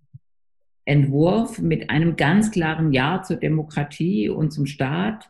Entwurf 0.84 1.58
mit 1.58 1.90
einem 1.90 2.16
ganz 2.16 2.52
klaren 2.52 2.92
Ja 2.92 3.22
zur 3.22 3.37
Demokratie 3.37 4.30
und 4.30 4.52
zum 4.52 4.64
Staat 4.64 5.28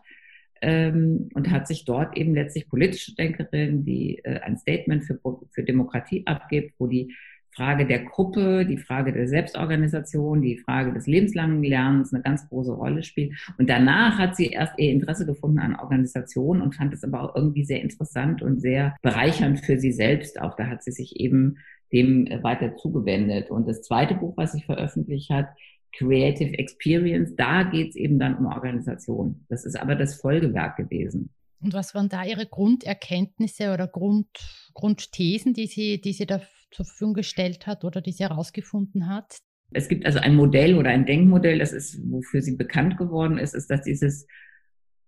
ähm, 0.63 1.29
und 1.35 1.51
hat 1.51 1.67
sich 1.67 1.85
dort 1.85 2.17
eben 2.17 2.35
letztlich 2.35 2.69
politische 2.69 3.15
Denkerin, 3.15 3.85
die 3.85 4.19
äh, 4.25 4.41
ein 4.41 4.57
Statement 4.57 5.05
für, 5.05 5.19
für 5.51 5.63
Demokratie 5.63 6.27
abgibt, 6.27 6.75
wo 6.79 6.87
die 6.87 7.15
Frage 7.59 7.87
der 7.87 8.05
Gruppe, 8.05 8.65
die 8.65 8.77
Frage 8.77 9.13
der 9.13 9.27
Selbstorganisation, 9.27 10.43
die 10.43 10.59
Frage 10.59 10.93
des 10.93 11.09
lebenslangen 11.09 11.63
Lernens 11.65 12.15
eine 12.15 12.23
ganz 12.23 12.49
große 12.49 12.73
Rolle 12.73 13.03
spielt. 13.03 13.33
Und 13.59 13.69
danach 13.69 14.17
hat 14.17 14.37
sie 14.37 14.47
erst 14.47 14.79
ihr 14.79 14.93
Interesse 14.93 15.27
gefunden 15.27 15.59
an 15.59 15.75
Organisationen 15.75 16.63
und 16.63 16.77
fand 16.77 16.95
es 16.95 17.03
aber 17.03 17.21
auch 17.21 17.35
irgendwie 17.35 17.65
sehr 17.65 17.83
interessant 17.83 18.43
und 18.43 18.61
sehr 18.61 18.97
bereichernd 19.03 19.59
für 19.59 19.77
sie 19.77 19.91
selbst. 19.91 20.41
Auch 20.41 20.55
da 20.55 20.69
hat 20.69 20.85
sie 20.85 20.93
sich 20.93 21.19
eben 21.19 21.57
dem 21.93 22.29
weiter 22.43 22.77
zugewendet. 22.77 23.51
Und 23.51 23.67
das 23.67 23.83
zweite 23.83 24.15
Buch, 24.15 24.37
was 24.37 24.53
sie 24.53 24.63
veröffentlicht 24.63 25.31
hat, 25.31 25.49
Creative 25.97 26.59
Experience, 26.59 27.35
da 27.37 27.65
geht 27.65 27.91
es 27.91 27.97
eben 27.97 28.19
dann 28.19 28.37
um 28.37 28.47
Organisation. 28.47 29.45
Das 29.49 29.65
ist 29.65 29.81
aber 29.81 29.95
das 29.95 30.21
Folgewerk 30.21 30.77
gewesen. 30.77 31.31
Und 31.61 31.75
was 31.75 31.95
waren 31.95 32.09
da 32.09 32.25
Ihre 32.25 32.47
Grunderkenntnisse 32.47 33.73
oder 33.73 33.89
Grund, 33.89 34.29
Grundthesen, 34.75 35.55
die 35.55 35.67
sie, 35.67 36.01
die 36.01 36.13
sie 36.13 36.27
da 36.27 36.41
zur 36.71 36.85
Verfügung 36.85 37.15
gestellt 37.15 37.67
hat 37.67 37.85
oder 37.85 38.01
die 38.01 38.13
sie 38.13 38.25
herausgefunden 38.25 39.09
hat? 39.09 39.39
Es 39.73 39.89
gibt 39.89 40.07
also 40.07 40.19
ein 40.21 40.35
Modell 40.35 40.77
oder 40.77 40.91
ein 40.91 41.05
Denkmodell, 41.05 41.59
das 41.59 41.73
ist, 41.73 42.01
wofür 42.11 42.43
sie 42.43 42.57
bekannt 42.57 42.97
geworden 42.97 43.39
ist, 43.39 43.55
ist, 43.55 43.69
dass 43.71 43.83
dieses 43.83 44.27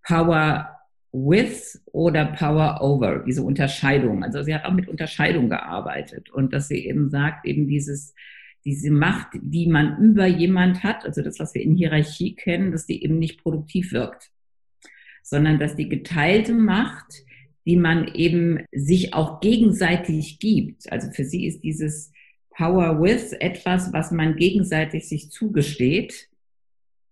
Power 0.02 0.76
with 1.12 1.82
oder 1.92 2.26
Power 2.26 2.80
over, 2.82 3.24
diese 3.26 3.42
Unterscheidung. 3.42 4.22
Also 4.22 4.42
sie 4.42 4.54
hat 4.54 4.64
auch 4.64 4.72
mit 4.72 4.88
Unterscheidung 4.88 5.48
gearbeitet 5.48 6.30
und 6.30 6.52
dass 6.52 6.68
sie 6.68 6.86
eben 6.86 7.10
sagt, 7.10 7.46
eben 7.46 7.66
dieses, 7.66 8.14
diese 8.64 8.90
Macht, 8.90 9.28
die 9.40 9.66
man 9.66 9.98
über 9.98 10.26
jemand 10.26 10.82
hat, 10.82 11.04
also 11.04 11.22
das, 11.22 11.38
was 11.38 11.54
wir 11.54 11.62
in 11.62 11.76
Hierarchie 11.76 12.34
kennen, 12.34 12.72
dass 12.72 12.86
die 12.86 13.02
eben 13.02 13.18
nicht 13.18 13.42
produktiv 13.42 13.92
wirkt, 13.92 14.30
sondern 15.22 15.58
dass 15.58 15.76
die 15.76 15.88
geteilte 15.88 16.54
Macht, 16.54 17.24
die 17.66 17.76
man 17.76 18.08
eben 18.14 18.64
sich 18.72 19.14
auch 19.14 19.40
gegenseitig 19.40 20.38
gibt. 20.38 20.90
Also 20.90 21.10
für 21.10 21.24
sie 21.24 21.46
ist 21.46 21.62
dieses 21.62 22.12
Power 22.50 23.00
with 23.00 23.32
etwas, 23.32 23.92
was 23.92 24.10
man 24.10 24.36
gegenseitig 24.36 25.08
sich 25.08 25.30
zugesteht, 25.30 26.28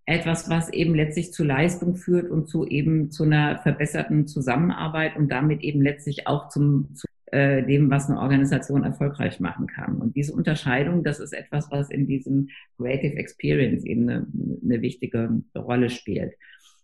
etwas, 0.05 0.49
was 0.49 0.73
eben 0.73 0.95
letztlich 0.95 1.33
zu 1.33 1.45
Leistung 1.45 1.97
führt 1.97 2.31
und 2.31 2.49
zu 2.49 2.67
eben 2.67 3.11
zu 3.11 3.25
einer 3.25 3.59
verbesserten 3.59 4.27
Zusammenarbeit 4.27 5.17
und 5.17 5.29
damit 5.29 5.63
eben 5.63 5.83
letztlich 5.83 6.27
auch 6.27 6.49
zum, 6.49 6.95
zu 6.95 7.07
äh, 7.33 7.63
dem, 7.63 7.91
was 7.91 8.09
eine 8.09 8.21
Organisation 8.21 8.85
erfolgreich 8.85 9.41
machen 9.41 9.67
kann. 9.67 9.97
Und 9.97 10.17
diese 10.17 10.33
Unterscheidung, 10.33 11.05
das 11.05 11.21
ist 11.21 11.33
etwas, 11.33 11.71
was 11.71 11.91
in 11.91 12.07
diesem 12.07 12.49
Creative 12.77 13.17
Experience 13.17 13.85
eben 13.85 14.09
eine, 14.09 14.27
eine 14.65 14.83
wichtige 14.83 15.43
Rolle 15.57 15.91
spielt. 15.91 16.35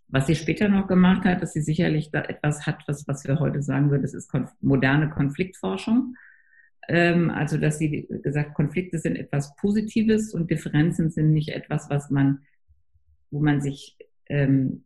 Was 0.08 0.26
sie 0.26 0.34
später 0.36 0.68
noch 0.68 0.86
gemacht 0.86 1.24
hat, 1.24 1.42
dass 1.42 1.52
sie 1.52 1.62
sicherlich 1.62 2.10
da 2.10 2.22
etwas 2.22 2.66
hat, 2.66 2.82
was, 2.86 3.08
was 3.08 3.26
wir 3.26 3.40
heute 3.40 3.62
sagen 3.62 3.90
würden, 3.90 4.02
das 4.02 4.14
ist 4.14 4.30
konf 4.30 4.50
moderne 4.60 5.08
Konfliktforschung. 5.08 6.14
Ähm, 6.88 7.30
also, 7.30 7.56
dass 7.56 7.78
sie 7.78 8.06
gesagt, 8.22 8.54
Konflikte 8.54 8.98
sind 8.98 9.16
etwas 9.16 9.56
Positives 9.56 10.34
und 10.34 10.50
Differenzen 10.50 11.10
sind 11.10 11.32
nicht 11.32 11.48
etwas, 11.48 11.88
was 11.88 12.10
man, 12.10 12.40
wo 13.30 13.40
man 13.40 13.60
sich 13.60 13.96
ähm, 14.28 14.84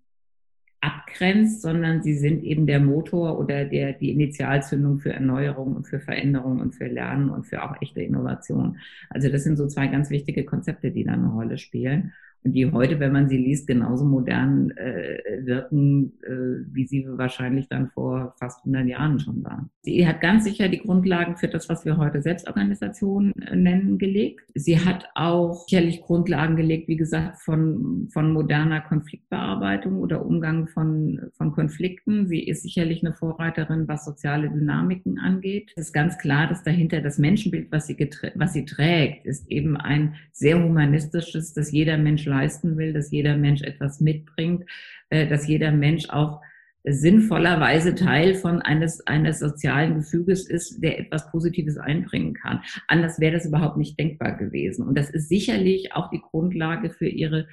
abgrenzt, 0.80 1.62
sondern 1.62 2.02
sie 2.02 2.14
sind 2.14 2.44
eben 2.44 2.66
der 2.66 2.80
Motor 2.80 3.38
oder 3.38 3.64
der, 3.64 3.92
die 3.92 4.12
Initialzündung 4.12 4.98
für 5.00 5.12
Erneuerung 5.12 5.74
und 5.74 5.86
für 5.86 6.00
Veränderung 6.00 6.60
und 6.60 6.74
für 6.74 6.86
Lernen 6.86 7.30
und 7.30 7.46
für 7.46 7.62
auch 7.64 7.80
echte 7.82 8.02
Innovation. 8.02 8.78
Also 9.10 9.28
das 9.28 9.44
sind 9.44 9.56
so 9.56 9.66
zwei 9.66 9.88
ganz 9.88 10.10
wichtige 10.10 10.44
Konzepte, 10.44 10.90
die 10.90 11.04
da 11.04 11.12
eine 11.12 11.28
Rolle 11.28 11.58
spielen. 11.58 12.12
Und 12.44 12.52
die 12.52 12.70
heute, 12.70 13.00
wenn 13.00 13.12
man 13.12 13.28
sie 13.28 13.36
liest, 13.36 13.66
genauso 13.66 14.04
modern 14.04 14.70
äh, 14.72 15.18
wirken, 15.44 16.12
äh, 16.22 16.64
wie 16.72 16.86
sie 16.86 17.06
wahrscheinlich 17.08 17.68
dann 17.68 17.88
vor 17.88 18.34
fast 18.38 18.60
100 18.60 18.86
Jahren 18.86 19.18
schon 19.18 19.42
waren. 19.44 19.70
Sie 19.82 20.06
hat 20.06 20.20
ganz 20.20 20.44
sicher 20.44 20.68
die 20.68 20.78
Grundlagen 20.78 21.36
für 21.36 21.48
das, 21.48 21.68
was 21.68 21.84
wir 21.84 21.96
heute 21.96 22.22
Selbstorganisation 22.22 23.32
äh, 23.40 23.56
nennen, 23.56 23.98
gelegt. 23.98 24.42
Sie 24.54 24.78
hat 24.78 25.08
auch 25.14 25.66
sicherlich 25.66 26.02
Grundlagen 26.02 26.56
gelegt, 26.56 26.88
wie 26.88 26.96
gesagt, 26.96 27.40
von, 27.42 28.08
von 28.12 28.32
moderner 28.32 28.82
Konfliktbearbeitung 28.82 29.98
oder 29.98 30.24
Umgang 30.24 30.68
von, 30.68 31.20
von 31.36 31.52
Konflikten. 31.52 32.28
Sie 32.28 32.46
ist 32.46 32.62
sicherlich 32.62 33.04
eine 33.04 33.14
Vorreiterin, 33.14 33.88
was 33.88 34.04
soziale 34.04 34.48
Dynamiken 34.48 35.18
angeht. 35.18 35.72
Es 35.76 35.86
ist 35.86 35.92
ganz 35.92 36.18
klar, 36.18 36.46
dass 36.46 36.62
dahinter 36.62 37.00
das 37.00 37.18
Menschenbild, 37.18 37.72
was 37.72 37.86
sie, 37.86 37.96
was 38.36 38.52
sie 38.52 38.64
trägt, 38.64 39.26
ist 39.26 39.50
eben 39.50 39.76
ein 39.76 40.14
sehr 40.32 40.62
humanistisches, 40.62 41.52
dass 41.52 41.72
jeder 41.72 41.98
Mensch 41.98 42.27
leisten 42.28 42.76
will, 42.76 42.92
dass 42.92 43.10
jeder 43.10 43.36
Mensch 43.36 43.62
etwas 43.62 44.00
mitbringt, 44.00 44.64
äh, 45.10 45.26
dass 45.26 45.48
jeder 45.48 45.72
Mensch 45.72 46.08
auch 46.10 46.40
sinnvollerweise 46.84 47.94
Teil 47.94 48.34
von 48.34 48.62
eines, 48.62 49.06
eines 49.06 49.40
sozialen 49.40 49.96
Gefüges 49.96 50.48
ist, 50.48 50.82
der 50.82 50.98
etwas 50.98 51.30
Positives 51.30 51.76
einbringen 51.76 52.34
kann. 52.34 52.62
Anders 52.86 53.18
wäre 53.20 53.32
das 53.32 53.46
überhaupt 53.46 53.76
nicht 53.76 53.98
denkbar 53.98 54.36
gewesen. 54.36 54.86
Und 54.86 54.96
das 54.96 55.10
ist 55.10 55.28
sicherlich 55.28 55.92
auch 55.94 56.10
die 56.10 56.20
Grundlage 56.20 56.90
für 56.90 57.08
ihre 57.08 57.48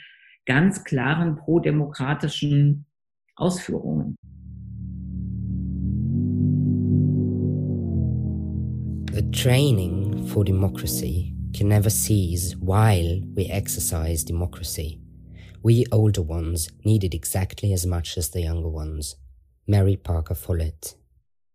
ganz 0.45 0.83
klaren 0.83 1.35
prodemokratischen 1.35 2.85
Ausführungen. 3.35 4.15
The 9.11 9.31
training 9.31 10.27
for 10.27 10.43
democracy 10.43 11.34
can 11.55 11.69
never 11.69 11.89
cease 11.89 12.55
while 12.59 13.21
we 13.35 13.45
exercise 13.45 14.25
democracy. 14.25 14.99
We 15.63 15.85
older 15.91 16.21
ones 16.21 16.69
need 16.83 17.03
it 17.03 17.13
exactly 17.13 17.73
as 17.73 17.85
much 17.85 18.17
as 18.17 18.29
the 18.29 18.41
younger 18.41 18.69
ones. 18.69 19.15
Mary 19.65 19.97
Parker 19.97 20.35
Follett. 20.35 20.97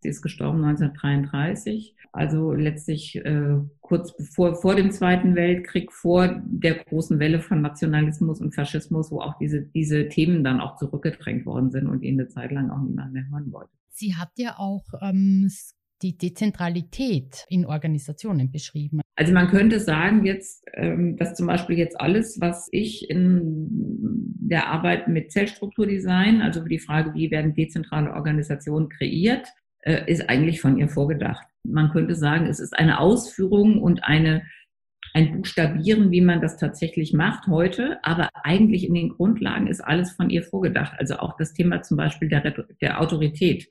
Sie 0.03 0.09
ist 0.09 0.23
gestorben 0.23 0.65
1933, 0.65 1.95
also 2.13 2.55
letztlich 2.55 3.17
äh, 3.17 3.59
kurz 3.83 4.17
bevor, 4.17 4.55
vor 4.55 4.75
dem 4.75 4.91
Zweiten 4.91 5.37
Weltkrieg, 5.37 5.93
vor 5.93 6.41
der 6.47 6.83
großen 6.85 7.19
Welle 7.19 7.41
von 7.41 7.61
Nationalismus 7.61 8.41
und 8.41 8.55
Faschismus, 8.55 9.11
wo 9.11 9.21
auch 9.21 9.37
diese, 9.39 9.61
diese 9.61 10.09
Themen 10.09 10.43
dann 10.43 10.61
auch 10.61 10.77
zurückgedrängt 10.77 11.45
worden 11.45 11.71
sind 11.71 11.87
und 11.87 12.03
ihn 12.03 12.19
eine 12.19 12.29
Zeit 12.29 12.51
lang 12.51 12.71
auch 12.71 12.81
niemand 12.81 13.13
mehr 13.13 13.29
hören 13.31 13.53
wollte. 13.53 13.71
Sie 13.91 14.15
hat 14.15 14.31
ja 14.37 14.57
auch 14.57 14.87
ähm, 15.03 15.51
die 16.03 16.17
Dezentralität 16.17 17.45
in 17.49 17.67
Organisationen 17.67 18.51
beschrieben. 18.51 19.01
Also 19.17 19.33
man 19.33 19.49
könnte 19.49 19.81
sagen 19.81 20.25
jetzt, 20.25 20.65
ähm, 20.75 21.17
dass 21.17 21.35
zum 21.35 21.47
Beispiel 21.47 21.77
jetzt 21.77 22.01
alles, 22.01 22.41
was 22.41 22.69
ich 22.73 23.11
in 23.11 23.69
der 24.41 24.69
Arbeit 24.69 25.09
mit 25.09 25.31
Zellstrukturdesign, 25.31 26.41
also 26.41 26.65
die 26.65 26.79
Frage, 26.79 27.15
wie 27.15 27.31
werden 27.31 27.55
dezentrale 27.55 28.13
Organisationen 28.13 28.89
kreiert, 28.89 29.47
äh, 29.83 30.11
ist 30.11 30.29
eigentlich 30.29 30.61
von 30.61 30.79
ihr 30.79 30.89
vorgedacht. 30.89 31.47
Man 31.65 31.91
könnte 31.91 32.15
sagen, 32.15 32.47
es 32.47 32.61
ist 32.61 32.77
eine 32.79 32.99
Ausführung 32.99 33.83
und 33.83 34.05
eine 34.05 34.43
ein 35.13 35.33
Buchstabieren, 35.33 36.11
wie 36.11 36.21
man 36.21 36.41
das 36.41 36.57
tatsächlich 36.57 37.13
macht 37.13 37.49
heute, 37.49 37.99
aber 38.05 38.29
eigentlich 38.45 38.87
in 38.87 38.95
den 38.95 39.09
Grundlagen 39.09 39.67
ist 39.67 39.81
alles 39.81 40.13
von 40.13 40.31
ihr 40.31 40.43
vorgedacht. 40.43 40.93
Also 40.99 41.17
auch 41.17 41.37
das 41.37 41.53
Thema 41.53 41.83
zum 41.83 41.97
Beispiel 41.97 42.29
der, 42.29 42.55
der 42.81 43.01
Autorität. 43.01 43.69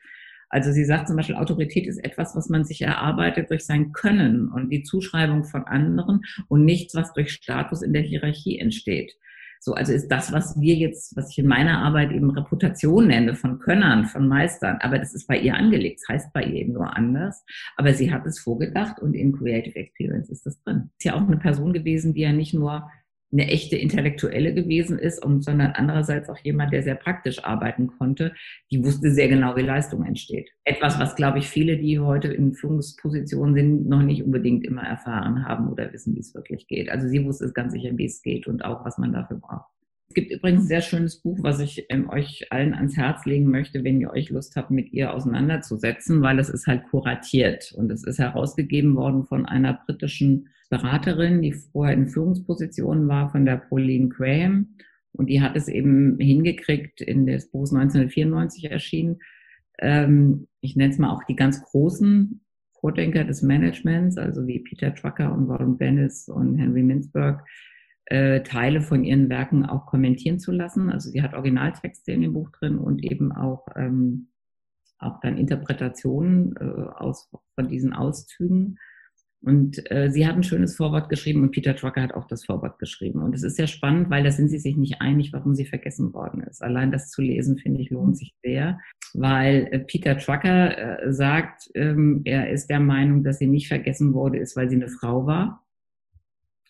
Also 0.50 0.72
sie 0.72 0.86
sagt 0.86 1.08
zum 1.08 1.18
Beispiel, 1.18 1.36
Autorität 1.36 1.88
ist 1.88 2.03
etwas, 2.03 2.36
was 2.36 2.50
man 2.50 2.65
sich 2.65 2.82
erarbeitet 2.82 3.50
durch 3.50 3.65
sein 3.65 3.91
Können 3.91 4.50
und 4.50 4.70
die 4.70 4.84
Zuschreibung 4.84 5.44
von 5.44 5.65
anderen 5.65 6.22
und 6.48 6.65
nichts, 6.65 6.96
was 6.96 7.13
durch 7.13 7.32
Status 7.32 7.82
in 7.82 7.94
der 7.94 8.01
Hierarchie 8.01 8.60
entsteht. 8.60 9.13
So, 9.62 9.74
also 9.74 9.91
ist 9.91 10.08
das, 10.08 10.32
was 10.32 10.60
wir 10.60 10.75
jetzt, 10.75 11.18
was 11.18 11.32
ich 11.32 11.39
in 11.39 11.48
meiner 11.48 11.79
Arbeit 11.79 12.13
eben 12.13 12.29
Reputation 12.32 13.08
nenne, 13.08 13.36
von 13.36 13.60
Könnern, 13.60 14.06
von 14.06 14.25
Meistern, 14.25 14.77
aber 14.79 15.00
das 15.00 15.13
ist 15.13 15.27
bei 15.27 15.38
ihr 15.38 15.53
angelegt, 15.53 16.00
das 16.01 16.15
heißt 16.15 16.34
bei 16.34 16.44
ihr 16.44 16.62
eben 16.62 16.74
nur 16.74 16.96
anders. 16.96 17.44
Aber 17.75 17.94
sie 17.94 18.12
hat 18.13 18.25
es 18.25 18.39
vorgedacht 18.39 19.00
und 19.00 19.13
in 19.13 19.38
Creative 19.38 19.75
Experience 19.75 20.29
ist 20.29 20.46
das 20.46 20.62
drin. 20.63 20.91
Ist 20.98 21.03
ja 21.03 21.15
auch 21.15 21.27
eine 21.27 21.38
Person 21.38 21.74
gewesen, 21.74 22.13
die 22.13 22.22
ja 22.22 22.32
nicht 22.32 22.53
nur 22.53 22.89
eine 23.31 23.48
echte 23.48 23.75
Intellektuelle 23.75 24.53
gewesen 24.53 24.98
ist, 24.98 25.24
und, 25.24 25.43
sondern 25.43 25.74
andererseits 25.74 26.29
auch 26.29 26.38
jemand, 26.39 26.74
der 26.74 26.83
sehr 26.83 26.95
praktisch 26.95 27.43
arbeiten 27.43 27.88
konnte, 27.88 28.33
die 28.71 28.83
wusste 28.83 29.12
sehr 29.12 29.27
genau, 29.27 29.55
wie 29.55 29.62
Leistung 29.62 30.04
entsteht. 30.04 30.49
Etwas, 30.63 30.99
was, 30.99 31.15
glaube 31.15 31.39
ich, 31.39 31.47
viele, 31.47 31.77
die 31.77 31.99
heute 31.99 32.30
in 32.30 32.54
Führungspositionen 32.54 33.54
sind, 33.54 33.88
noch 33.88 34.01
nicht 34.01 34.23
unbedingt 34.23 34.65
immer 34.65 34.84
erfahren 34.84 35.45
haben 35.45 35.69
oder 35.69 35.93
wissen, 35.93 36.15
wie 36.15 36.19
es 36.19 36.34
wirklich 36.34 36.67
geht. 36.67 36.89
Also 36.89 37.08
sie 37.08 37.23
wusste 37.23 37.45
es 37.45 37.54
ganz 37.54 37.73
sicher, 37.73 37.91
wie 37.97 38.06
es 38.06 38.21
geht 38.21 38.47
und 38.47 38.65
auch, 38.65 38.84
was 38.86 38.97
man 38.97 39.13
dafür 39.13 39.38
braucht. 39.38 39.69
Es 40.10 40.15
gibt 40.15 40.32
übrigens 40.32 40.63
ein 40.63 40.67
sehr 40.67 40.82
schönes 40.82 41.21
Buch, 41.21 41.38
was 41.43 41.60
ich 41.60 41.86
ähm, 41.89 42.10
euch 42.10 42.47
allen 42.51 42.73
ans 42.73 42.97
Herz 42.97 43.25
legen 43.25 43.45
möchte, 43.45 43.84
wenn 43.84 44.01
ihr 44.01 44.10
euch 44.10 44.32
Lust 44.32 44.56
habt, 44.56 44.71
mit 44.71 44.91
ihr 44.91 45.13
auseinanderzusetzen, 45.13 46.23
weil 46.23 46.39
es 46.39 46.49
ist 46.49 46.65
halt 46.65 46.82
kuratiert 46.89 47.73
und 47.77 47.91
es 47.91 48.04
ist 48.04 48.17
herausgegeben 48.17 48.95
worden 48.95 49.25
von 49.25 49.45
einer 49.45 49.80
britischen 49.86 50.49
Beraterin, 50.69 51.41
die 51.41 51.53
vorher 51.53 51.95
in 51.95 52.08
Führungspositionen 52.08 53.08
war, 53.08 53.29
von 53.29 53.45
der 53.45 53.58
Pauline 53.58 54.10
Graham. 54.10 54.75
Und 55.12 55.27
die 55.27 55.41
hat 55.41 55.55
es 55.55 55.67
eben 55.67 56.17
hingekriegt, 56.19 57.01
in 57.01 57.25
das 57.25 57.49
Buch 57.49 57.63
1994 57.63 58.71
erschienen. 58.71 59.19
Ähm, 59.79 60.47
ich 60.62 60.75
nenne 60.75 60.93
es 60.93 60.99
mal 60.99 61.12
auch 61.12 61.23
die 61.23 61.36
ganz 61.36 61.63
großen 61.63 62.41
Vordenker 62.79 63.23
des 63.23 63.41
Managements, 63.41 64.17
also 64.17 64.47
wie 64.47 64.60
Peter 64.60 64.91
Drucker 64.91 65.34
und 65.34 65.47
Warren 65.47 65.77
Bennis 65.77 66.29
und 66.29 66.58
Henry 66.58 66.84
Mintzberg, 66.84 67.45
äh, 68.05 68.41
Teile 68.41 68.82
von 68.82 69.03
ihren 69.03 69.29
Werken 69.29 69.65
auch 69.65 69.86
kommentieren 69.86 70.39
zu 70.39 70.51
lassen. 70.51 70.89
Also 70.89 71.10
sie 71.10 71.21
hat 71.21 71.34
Originaltexte 71.34 72.12
in 72.12 72.21
dem 72.21 72.34
Buch 72.34 72.49
drin 72.51 72.77
und 72.77 73.03
eben 73.03 73.32
auch, 73.32 73.67
ähm, 73.75 74.29
auch 74.97 75.19
dann 75.21 75.38
Interpretationen 75.38 76.55
äh, 76.58 76.63
aus, 76.63 77.29
von 77.55 77.67
diesen 77.67 77.93
Auszügen. 77.93 78.77
Und 79.41 79.89
äh, 79.89 80.10
sie 80.12 80.28
hat 80.28 80.36
ein 80.36 80.43
schönes 80.43 80.75
Vorwort 80.75 81.08
geschrieben 81.08 81.43
und 81.43 81.52
Peter 81.52 81.73
Drucker 81.73 82.02
hat 82.02 82.13
auch 82.13 82.28
das 82.28 82.43
Vorwort 82.43 82.78
geschrieben. 82.78 83.21
Und 83.21 83.34
es 83.34 83.43
ist 83.43 83.56
sehr 83.56 83.67
spannend, 83.67 84.10
weil 84.10 84.23
da 84.23 84.32
sind 84.32 84.49
sie 84.49 84.60
sich 84.60 84.75
nicht 84.75 84.99
einig, 84.99 85.32
warum 85.32 85.56
sie 85.56 85.65
vergessen 85.65 86.13
worden 86.13 86.41
ist. 86.43 86.62
Allein 86.62 86.91
das 86.91 87.10
zu 87.10 87.21
lesen, 87.21 87.58
finde 87.58 87.82
ich, 87.82 87.89
lohnt 87.89 88.17
sich 88.17 88.36
sehr, 88.43 88.80
weil 89.13 89.69
äh, 89.71 89.80
Peter 89.80 90.15
Drucker 90.15 91.04
äh, 91.06 91.13
sagt, 91.13 91.69
ähm, 91.73 92.21
er 92.25 92.49
ist 92.49 92.69
der 92.69 92.82
Meinung, 92.82 93.23
dass 93.23 93.39
sie 93.39 93.47
nicht 93.47 93.69
vergessen 93.69 94.13
wurde, 94.13 94.39
ist, 94.39 94.58
weil 94.58 94.69
sie 94.69 94.75
eine 94.75 94.89
Frau 94.89 95.25
war 95.25 95.65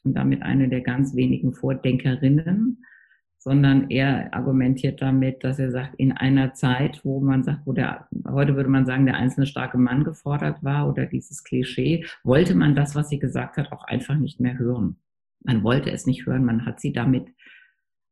und 0.04 0.14
damit 0.14 0.44
eine 0.44 0.70
der 0.70 0.82
ganz 0.82 1.16
wenigen 1.16 1.54
Vordenkerinnen, 1.54 2.84
sondern 3.40 3.90
er 3.90 4.34
argumentiert 4.34 5.02
damit, 5.02 5.44
dass 5.44 5.60
er 5.60 5.72
sagt, 5.72 5.96
in 5.96 6.12
einer 6.12 6.54
Zeit, 6.54 7.04
wo 7.06 7.22
man 7.22 7.44
sagt, 7.44 7.66
wo 7.66 7.72
der, 7.72 8.08
heute 8.28 8.56
würde 8.56 8.70
man 8.70 8.86
sagen, 8.86 9.06
der 9.06 9.16
einzelne 9.16 9.48
starke 9.48 9.78
Mann 9.78 10.04
gefordert 10.04 10.62
war 10.62 10.90
oder 10.90 11.06
dieses 11.06 11.44
Klischee, 11.44 12.06
wollte 12.24 12.54
man 12.54 12.76
das, 12.76 12.96
was 12.96 13.10
sie 13.10 13.18
gesagt 13.18 13.58
hat, 13.58 13.72
auch 13.72 13.86
einfach 13.86 14.16
nicht 14.16 14.42
mehr 14.42 14.60
hören. 14.60 14.98
Man 15.44 15.64
wollte 15.64 15.90
es 15.90 16.06
nicht 16.06 16.26
hören, 16.26 16.44
man 16.44 16.66
hat 16.66 16.82
sie 16.82 16.92
damit 16.92 17.34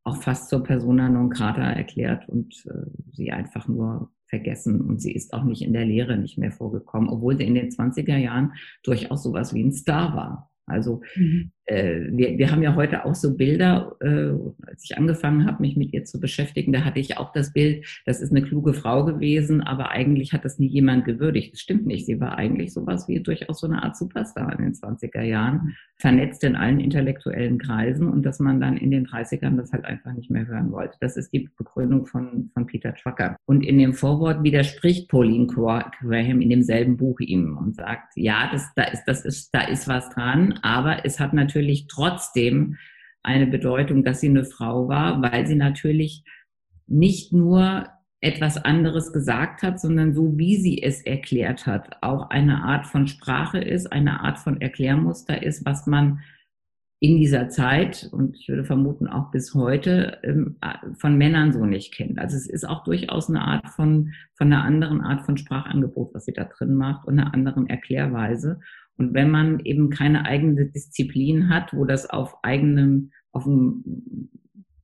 auch 0.06 0.16
fast 0.16 0.48
zur 0.48 0.64
Persona 0.64 1.10
non 1.10 1.30
grata 1.30 1.74
erklärt 1.74 2.30
und 2.30 2.66
äh, 2.66 2.90
sie 3.12 3.34
einfach 3.34 3.68
nur 3.68 4.10
vergessen. 4.28 4.80
Und 4.80 5.02
sie 5.02 5.12
ist 5.12 5.34
auch 5.34 5.44
nicht 5.44 5.62
in 5.62 5.74
der 5.74 5.86
Lehre 5.86 6.18
nicht 6.18 6.38
mehr 6.38 6.54
vorgekommen, 6.54 7.10
obwohl 7.10 7.38
sie 7.38 7.46
in 7.46 7.56
den 7.56 7.70
20er 7.70 8.16
Jahren 8.16 8.54
durchaus 8.84 9.24
sowas 9.24 9.54
wie 9.54 9.64
ein 9.64 9.74
Star 9.74 10.16
war. 10.16 10.52
Also 10.66 11.02
mhm. 11.16 11.52
Äh, 11.68 12.08
wir, 12.12 12.38
wir 12.38 12.50
haben 12.52 12.64
ja 12.64 12.76
heute 12.76 13.06
auch 13.06 13.14
so 13.14 13.36
Bilder, 13.36 13.96
äh, 14.00 14.32
als 14.68 14.86
ich 14.86 14.98
angefangen 14.98 15.46
habe, 15.46 15.62
mich 15.62 15.76
mit 15.76 15.94
ihr 15.94 16.06
zu 16.06 16.20
beschäftigen, 16.20 16.72
da 16.72 16.86
hatte 16.86 17.00
ich 17.00 17.18
auch 17.18 17.34
das 17.34 17.54
Bild, 17.54 17.86
das 18.06 18.22
ist 18.22 18.32
eine 18.32 18.42
kluge 18.42 18.74
Frau 18.74 19.04
gewesen, 19.04 19.62
aber 19.62 19.92
eigentlich 19.92 20.34
hat 20.34 20.46
das 20.46 20.60
nie 20.60 20.68
jemand 20.68 21.06
gewürdigt. 21.06 21.54
Das 21.54 21.60
stimmt 21.60 21.86
nicht. 21.86 22.06
Sie 22.06 22.20
war 22.20 22.38
eigentlich 22.38 22.74
sowas 22.74 23.08
wie 23.08 23.20
durchaus 23.20 23.60
so 23.60 23.68
eine 23.68 23.84
Art 23.84 23.98
Superstar 23.98 24.58
in 24.58 24.64
den 24.64 24.74
20er 24.74 25.22
Jahren, 25.22 25.76
vernetzt 25.98 26.44
in 26.44 26.56
allen 26.56 26.80
intellektuellen 26.80 27.58
Kreisen 27.58 28.08
und 28.08 28.24
dass 28.24 28.40
man 28.40 28.62
dann 28.62 28.78
in 28.78 28.92
den 28.92 29.06
30ern 29.06 29.58
das 29.58 29.74
halt 29.74 29.86
einfach 29.86 30.14
nicht 30.14 30.32
mehr 30.32 30.48
hören 30.48 30.72
wollte. 30.72 30.96
Das 31.02 31.18
ist 31.18 31.34
die 31.34 31.50
Begründung 31.58 32.06
von, 32.06 32.50
von 32.54 32.66
Peter 32.66 32.94
Trucker. 32.94 33.36
Und 33.46 33.66
in 33.66 33.78
dem 33.78 33.94
Vorwort 33.94 34.44
widerspricht 34.44 35.10
Pauline 35.10 35.48
Graham 35.48 36.42
in 36.42 36.50
demselben 36.50 36.96
Buch 36.96 37.20
ihm 37.20 37.58
und 37.58 37.76
sagt, 37.76 38.14
ja, 38.16 38.50
das, 38.52 38.72
da 38.76 38.84
ist, 38.84 39.04
das 39.06 39.26
ist, 39.26 39.54
da 39.54 39.62
ist 39.62 39.88
was 39.88 40.10
dran, 40.12 40.60
aber 40.62 41.04
es 41.04 41.20
hat 41.20 41.34
natürlich 41.34 41.57
trotzdem 41.90 42.78
eine 43.24 43.48
Bedeutung, 43.48 44.04
dass 44.04 44.22
sie 44.22 44.30
eine 44.30 44.46
Frau 44.46 44.88
war, 44.88 45.22
weil 45.22 45.46
sie 45.48 45.56
natürlich 45.56 46.24
nicht 46.88 47.34
nur 47.34 47.88
etwas 48.22 48.58
anderes 48.58 49.14
gesagt 49.14 49.62
hat, 49.62 49.80
sondern 49.80 50.14
so 50.14 50.38
wie 50.38 50.58
sie 50.58 50.82
es 50.82 51.02
erklärt 51.02 51.68
hat, 51.68 51.98
auch 52.02 52.30
eine 52.30 52.64
Art 52.64 52.88
von 52.88 53.08
Sprache 53.08 53.60
ist, 53.60 53.92
eine 53.92 54.22
Art 54.22 54.40
von 54.40 54.60
Erklärmuster 54.60 55.44
ist, 55.44 55.66
was 55.66 55.86
man 55.86 56.22
in 57.00 57.18
dieser 57.18 57.50
Zeit 57.50 58.10
und 58.12 58.36
ich 58.36 58.48
würde 58.48 58.66
vermuten 58.66 59.08
auch 59.08 59.30
bis 59.30 59.54
heute 59.54 60.18
ähm, 60.24 60.58
von 60.98 61.16
Männern 61.16 61.54
so 61.54 61.66
nicht 61.66 61.94
kennt. 61.94 62.18
Also 62.18 62.36
es 62.36 62.50
ist 62.50 62.68
auch 62.68 62.84
durchaus 62.84 63.30
eine 63.30 63.42
Art 63.42 63.70
von, 63.70 64.14
von 64.34 64.52
einer 64.52 64.64
anderen 64.64 65.02
Art 65.02 65.22
von 65.24 65.38
Sprachangebot, 65.38 66.16
was 66.16 66.26
sie 66.26 66.34
da 66.34 66.46
drin 66.46 66.74
macht 66.74 67.06
und 67.06 67.20
einer 67.20 67.36
anderen 67.36 67.68
Erklärweise. 67.68 68.62
Und 68.98 69.14
wenn 69.14 69.30
man 69.30 69.60
eben 69.62 69.90
keine 69.90 70.26
eigene 70.26 70.66
Disziplin 70.66 71.50
hat, 71.50 71.74
wo 71.74 71.86
das 71.86 72.10
auf 72.10 72.44
eigenem, 72.44 73.12
auf 73.32 73.46
einem 73.46 74.30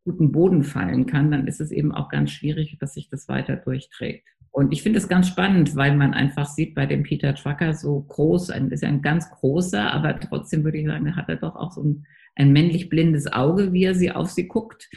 guten 0.06 0.32
Boden 0.32 0.64
fallen 0.64 1.06
kann, 1.06 1.32
dann 1.32 1.48
ist 1.48 1.62
es 1.62 1.72
eben 1.72 1.92
auch 1.92 2.10
ganz 2.10 2.32
schwierig, 2.32 2.78
dass 2.80 2.94
sich 2.94 3.10
das 3.10 3.28
weiter 3.28 3.56
durchträgt. 3.56 4.28
Und 4.52 4.72
ich 4.72 4.84
finde 4.84 5.00
es 5.00 5.08
ganz 5.08 5.28
spannend, 5.28 5.76
weil 5.76 5.98
man 5.98 6.14
einfach 6.14 6.46
sieht 6.46 6.76
bei 6.76 6.86
dem 6.86 7.02
Peter 7.02 7.34
Trucker 7.34 7.74
so 7.74 8.02
groß, 8.02 8.52
ein, 8.52 8.70
ist 8.70 8.84
ein 8.84 9.02
ganz 9.02 9.32
großer, 9.32 9.92
aber 9.92 10.20
trotzdem 10.20 10.64
würde 10.64 10.78
ich 10.78 10.86
sagen, 10.86 11.06
da 11.06 11.16
hat 11.16 11.28
er 11.28 11.38
doch 11.38 11.56
auch 11.56 11.72
so 11.72 11.82
ein, 11.84 12.06
ein 12.36 12.54
männlich 12.54 12.88
blindes 12.88 13.32
Auge, 13.32 13.74
wie 13.74 13.86
er 13.86 13.96
sie 13.96 14.12
auf 14.12 14.30
sie 14.30 14.48
guckt. 14.48 14.90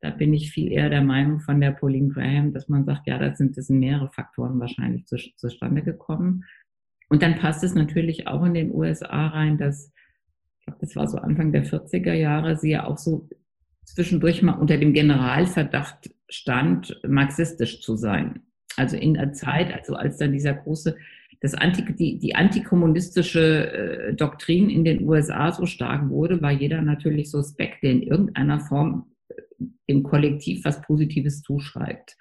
Da 0.00 0.10
bin 0.10 0.32
ich 0.32 0.50
viel 0.50 0.72
eher 0.72 0.88
der 0.88 1.02
Meinung 1.02 1.40
von 1.40 1.60
der 1.60 1.72
Pauline 1.72 2.08
Graham, 2.08 2.54
dass 2.54 2.68
man 2.68 2.86
sagt, 2.86 3.06
ja, 3.06 3.18
da 3.18 3.34
sind, 3.34 3.58
das 3.58 3.66
sind 3.66 3.80
mehrere 3.80 4.10
Faktoren 4.10 4.58
wahrscheinlich 4.58 5.04
zu, 5.04 5.16
zustande 5.36 5.82
gekommen. 5.82 6.44
Und 7.12 7.22
dann 7.22 7.34
passt 7.34 7.62
es 7.62 7.74
natürlich 7.74 8.26
auch 8.26 8.42
in 8.42 8.54
den 8.54 8.72
USA 8.72 9.26
rein, 9.26 9.58
dass, 9.58 9.92
ich 10.58 10.64
glaube, 10.64 10.78
das 10.80 10.96
war 10.96 11.06
so 11.06 11.18
Anfang 11.18 11.52
der 11.52 11.66
40er 11.66 12.14
Jahre, 12.14 12.56
sie 12.56 12.70
ja 12.70 12.86
auch 12.86 12.96
so 12.96 13.28
zwischendurch 13.84 14.40
mal 14.40 14.54
unter 14.54 14.78
dem 14.78 14.94
Generalverdacht 14.94 16.08
stand, 16.30 16.98
marxistisch 17.06 17.82
zu 17.82 17.96
sein. 17.96 18.40
Also 18.78 18.96
in 18.96 19.12
der 19.12 19.34
Zeit, 19.34 19.74
also 19.74 19.94
als 19.94 20.16
dann 20.16 20.32
dieser 20.32 20.54
große, 20.54 20.96
das 21.42 21.52
Anti, 21.52 21.84
die, 21.94 22.18
die 22.18 22.34
antikommunistische 22.34 23.72
äh, 23.72 24.14
Doktrin 24.14 24.70
in 24.70 24.82
den 24.82 25.06
USA 25.06 25.52
so 25.52 25.66
stark 25.66 26.08
wurde, 26.08 26.40
war 26.40 26.52
jeder 26.52 26.80
natürlich 26.80 27.30
suspekt, 27.30 27.82
der 27.82 27.90
in 27.90 28.02
irgendeiner 28.04 28.60
Form 28.60 29.12
dem 29.86 30.02
Kollektiv 30.02 30.64
was 30.64 30.80
Positives 30.80 31.42
zuschreibt. 31.42 32.16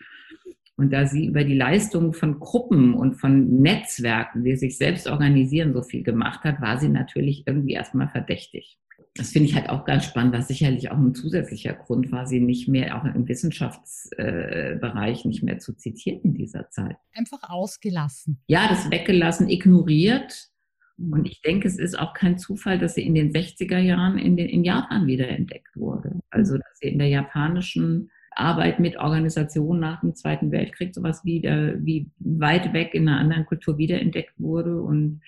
Und 0.81 0.91
da 0.91 1.05
sie 1.05 1.27
über 1.27 1.43
die 1.43 1.53
Leistung 1.53 2.11
von 2.11 2.39
Gruppen 2.39 2.95
und 2.95 3.13
von 3.13 3.61
Netzwerken, 3.61 4.43
die 4.43 4.55
sich 4.55 4.79
selbst 4.79 5.05
organisieren, 5.07 5.73
so 5.73 5.83
viel 5.83 6.01
gemacht 6.01 6.43
hat, 6.43 6.59
war 6.59 6.79
sie 6.79 6.89
natürlich 6.89 7.43
irgendwie 7.45 7.73
erstmal 7.73 8.09
verdächtig. 8.09 8.79
Das 9.13 9.29
finde 9.29 9.47
ich 9.49 9.53
halt 9.53 9.69
auch 9.69 9.85
ganz 9.85 10.05
spannend, 10.05 10.33
was 10.33 10.47
sicherlich 10.47 10.89
auch 10.89 10.97
ein 10.97 11.13
zusätzlicher 11.13 11.73
Grund 11.73 12.11
war, 12.11 12.25
sie 12.25 12.39
nicht 12.39 12.67
mehr 12.67 12.97
auch 12.97 13.05
im 13.05 13.27
Wissenschaftsbereich 13.27 15.23
nicht 15.25 15.43
mehr 15.43 15.59
zu 15.59 15.73
zitieren 15.73 16.21
in 16.23 16.33
dieser 16.33 16.71
Zeit. 16.71 16.95
Einfach 17.13 17.47
ausgelassen. 17.47 18.41
Ja, 18.47 18.67
das 18.67 18.89
weggelassen, 18.89 19.49
ignoriert 19.49 20.49
und 20.97 21.27
ich 21.27 21.43
denke, 21.43 21.67
es 21.67 21.77
ist 21.77 21.99
auch 21.99 22.15
kein 22.15 22.39
Zufall, 22.39 22.79
dass 22.79 22.95
sie 22.95 23.05
in 23.05 23.13
den 23.13 23.31
60er 23.31 23.77
Jahren 23.77 24.17
in, 24.17 24.35
den, 24.35 24.49
in 24.49 24.63
Japan 24.63 25.05
wiederentdeckt 25.05 25.75
wurde. 25.75 26.21
Also, 26.31 26.57
dass 26.57 26.79
sie 26.79 26.87
in 26.87 26.97
der 26.97 27.09
japanischen 27.09 28.09
Arbeit 28.31 28.79
mit 28.79 28.97
Organisationen 28.97 29.79
nach 29.79 30.01
dem 30.01 30.15
Zweiten 30.15 30.51
Weltkrieg 30.51 30.95
sowas 30.95 31.25
wieder, 31.25 31.73
wie 31.83 32.09
weit 32.19 32.73
weg 32.73 32.93
in 32.93 33.07
einer 33.07 33.19
anderen 33.19 33.45
Kultur 33.45 33.77
wiederentdeckt 33.77 34.33
wurde 34.37 34.81
und 34.81 35.21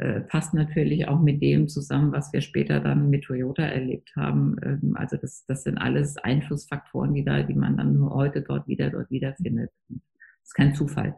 äh, 0.00 0.20
passt 0.22 0.54
natürlich 0.54 1.08
auch 1.08 1.20
mit 1.20 1.42
dem 1.42 1.68
zusammen, 1.68 2.12
was 2.12 2.32
wir 2.32 2.40
später 2.40 2.80
dann 2.80 3.10
mit 3.10 3.24
Toyota 3.24 3.62
erlebt 3.62 4.16
haben. 4.16 4.56
Ähm, 4.62 4.96
also 4.96 5.18
das, 5.18 5.44
das 5.46 5.64
sind 5.64 5.76
alles 5.76 6.16
Einflussfaktoren, 6.16 7.12
die 7.12 7.22
da, 7.22 7.42
die 7.42 7.54
man 7.54 7.76
dann 7.76 7.92
nur 7.92 8.14
heute 8.14 8.40
dort 8.40 8.66
wieder, 8.66 8.88
dort 8.88 9.10
wiederfindet. 9.10 9.70
Das 9.88 9.98
ist 10.44 10.54
kein 10.54 10.74
Zufall. 10.74 11.14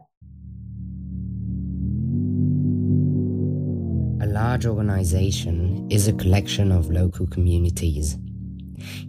A 4.19 4.25
large 4.25 4.69
organization 4.69 5.89
is 5.89 6.09
a 6.09 6.13
collection 6.13 6.71
of 6.71 6.89
local 6.89 7.25
communities. 7.27 8.19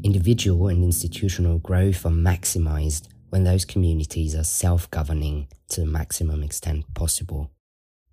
Individual 0.03 0.69
and 0.69 0.83
institutional 0.83 1.59
growth 1.59 2.05
are 2.05 2.15
maximized 2.15 3.09
when 3.31 3.45
those 3.45 3.65
communities 3.65 4.35
are 4.35 4.45
self 4.45 4.91
governing 4.91 5.49
to 5.69 5.81
the 5.81 5.87
maximum 5.87 6.43
extent 6.43 6.85
possible. 6.95 7.51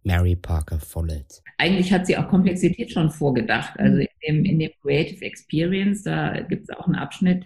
Mary 0.03 0.35
Parker 0.35 0.79
Follett. 0.79 1.41
Eigentlich 1.57 1.93
hat 1.93 2.07
sie 2.07 2.17
auch 2.17 2.27
Komplexität 2.27 2.91
schon 2.91 3.11
vorgedacht. 3.11 3.79
Also 3.79 3.99
in 3.99 4.07
dem, 4.27 4.45
in 4.45 4.59
dem 4.59 4.71
Creative 4.81 5.23
Experience, 5.23 6.03
da 6.03 6.41
gibt 6.41 6.63
es 6.63 6.75
auch 6.75 6.87
einen 6.87 6.95
Abschnitt, 6.95 7.45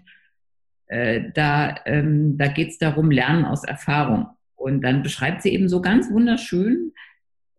äh, 0.88 1.32
da, 1.34 1.75
ähm, 1.86 2.38
da 2.38 2.47
geht 2.47 2.69
es 2.69 2.78
darum, 2.78 3.12
Lernen 3.12 3.45
aus 3.45 3.63
Erfahrung. 3.63 4.28
Und 4.56 4.82
dann 4.82 5.04
beschreibt 5.04 5.41
sie 5.41 5.49
eben 5.49 5.67
so 5.67 5.82
ganz 5.82 6.10
wunderschön, 6.10 6.93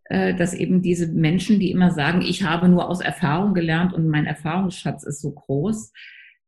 äh, 0.05 0.33
dass 0.33 0.53
eben 0.53 0.81
diese 0.81 1.07
Menschen, 1.07 1.59
die 1.59 1.71
immer 1.71 1.91
sagen, 1.91 2.21
ich 2.21 2.43
habe 2.43 2.69
nur 2.69 2.89
aus 2.89 3.01
Erfahrung 3.01 3.53
gelernt 3.53 3.93
und 3.93 4.07
mein 4.07 4.25
Erfahrungsschatz 4.25 5.03
ist 5.03 5.21
so 5.21 5.31
groß, 5.31 5.91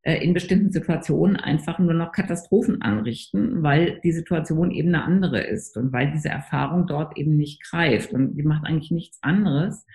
in 0.04 0.34
bestimmten 0.34 0.72
Situationen 0.72 1.36
einfach 1.36 1.78
nur 1.78 1.94
noch 1.94 2.14
Katastrophen 2.14 2.82
anrichten, 2.82 3.64
weil 3.64 4.00
die 4.02 4.14
Situation 4.14 4.72
eben 4.72 4.96
eine 4.96 5.04
andere 5.04 5.42
ist 5.42 5.76
und 5.76 5.92
weil 5.92 6.12
diese 6.12 6.30
Erfahrung 6.30 6.88
dort 6.88 7.18
eben 7.18 7.36
nicht 7.36 7.62
greift. 7.64 8.14
Und 8.14 8.36
die 8.36 8.44
macht 8.44 8.66
eigentlich 8.66 8.92
nichts 8.92 9.22
anderes, 9.22 9.86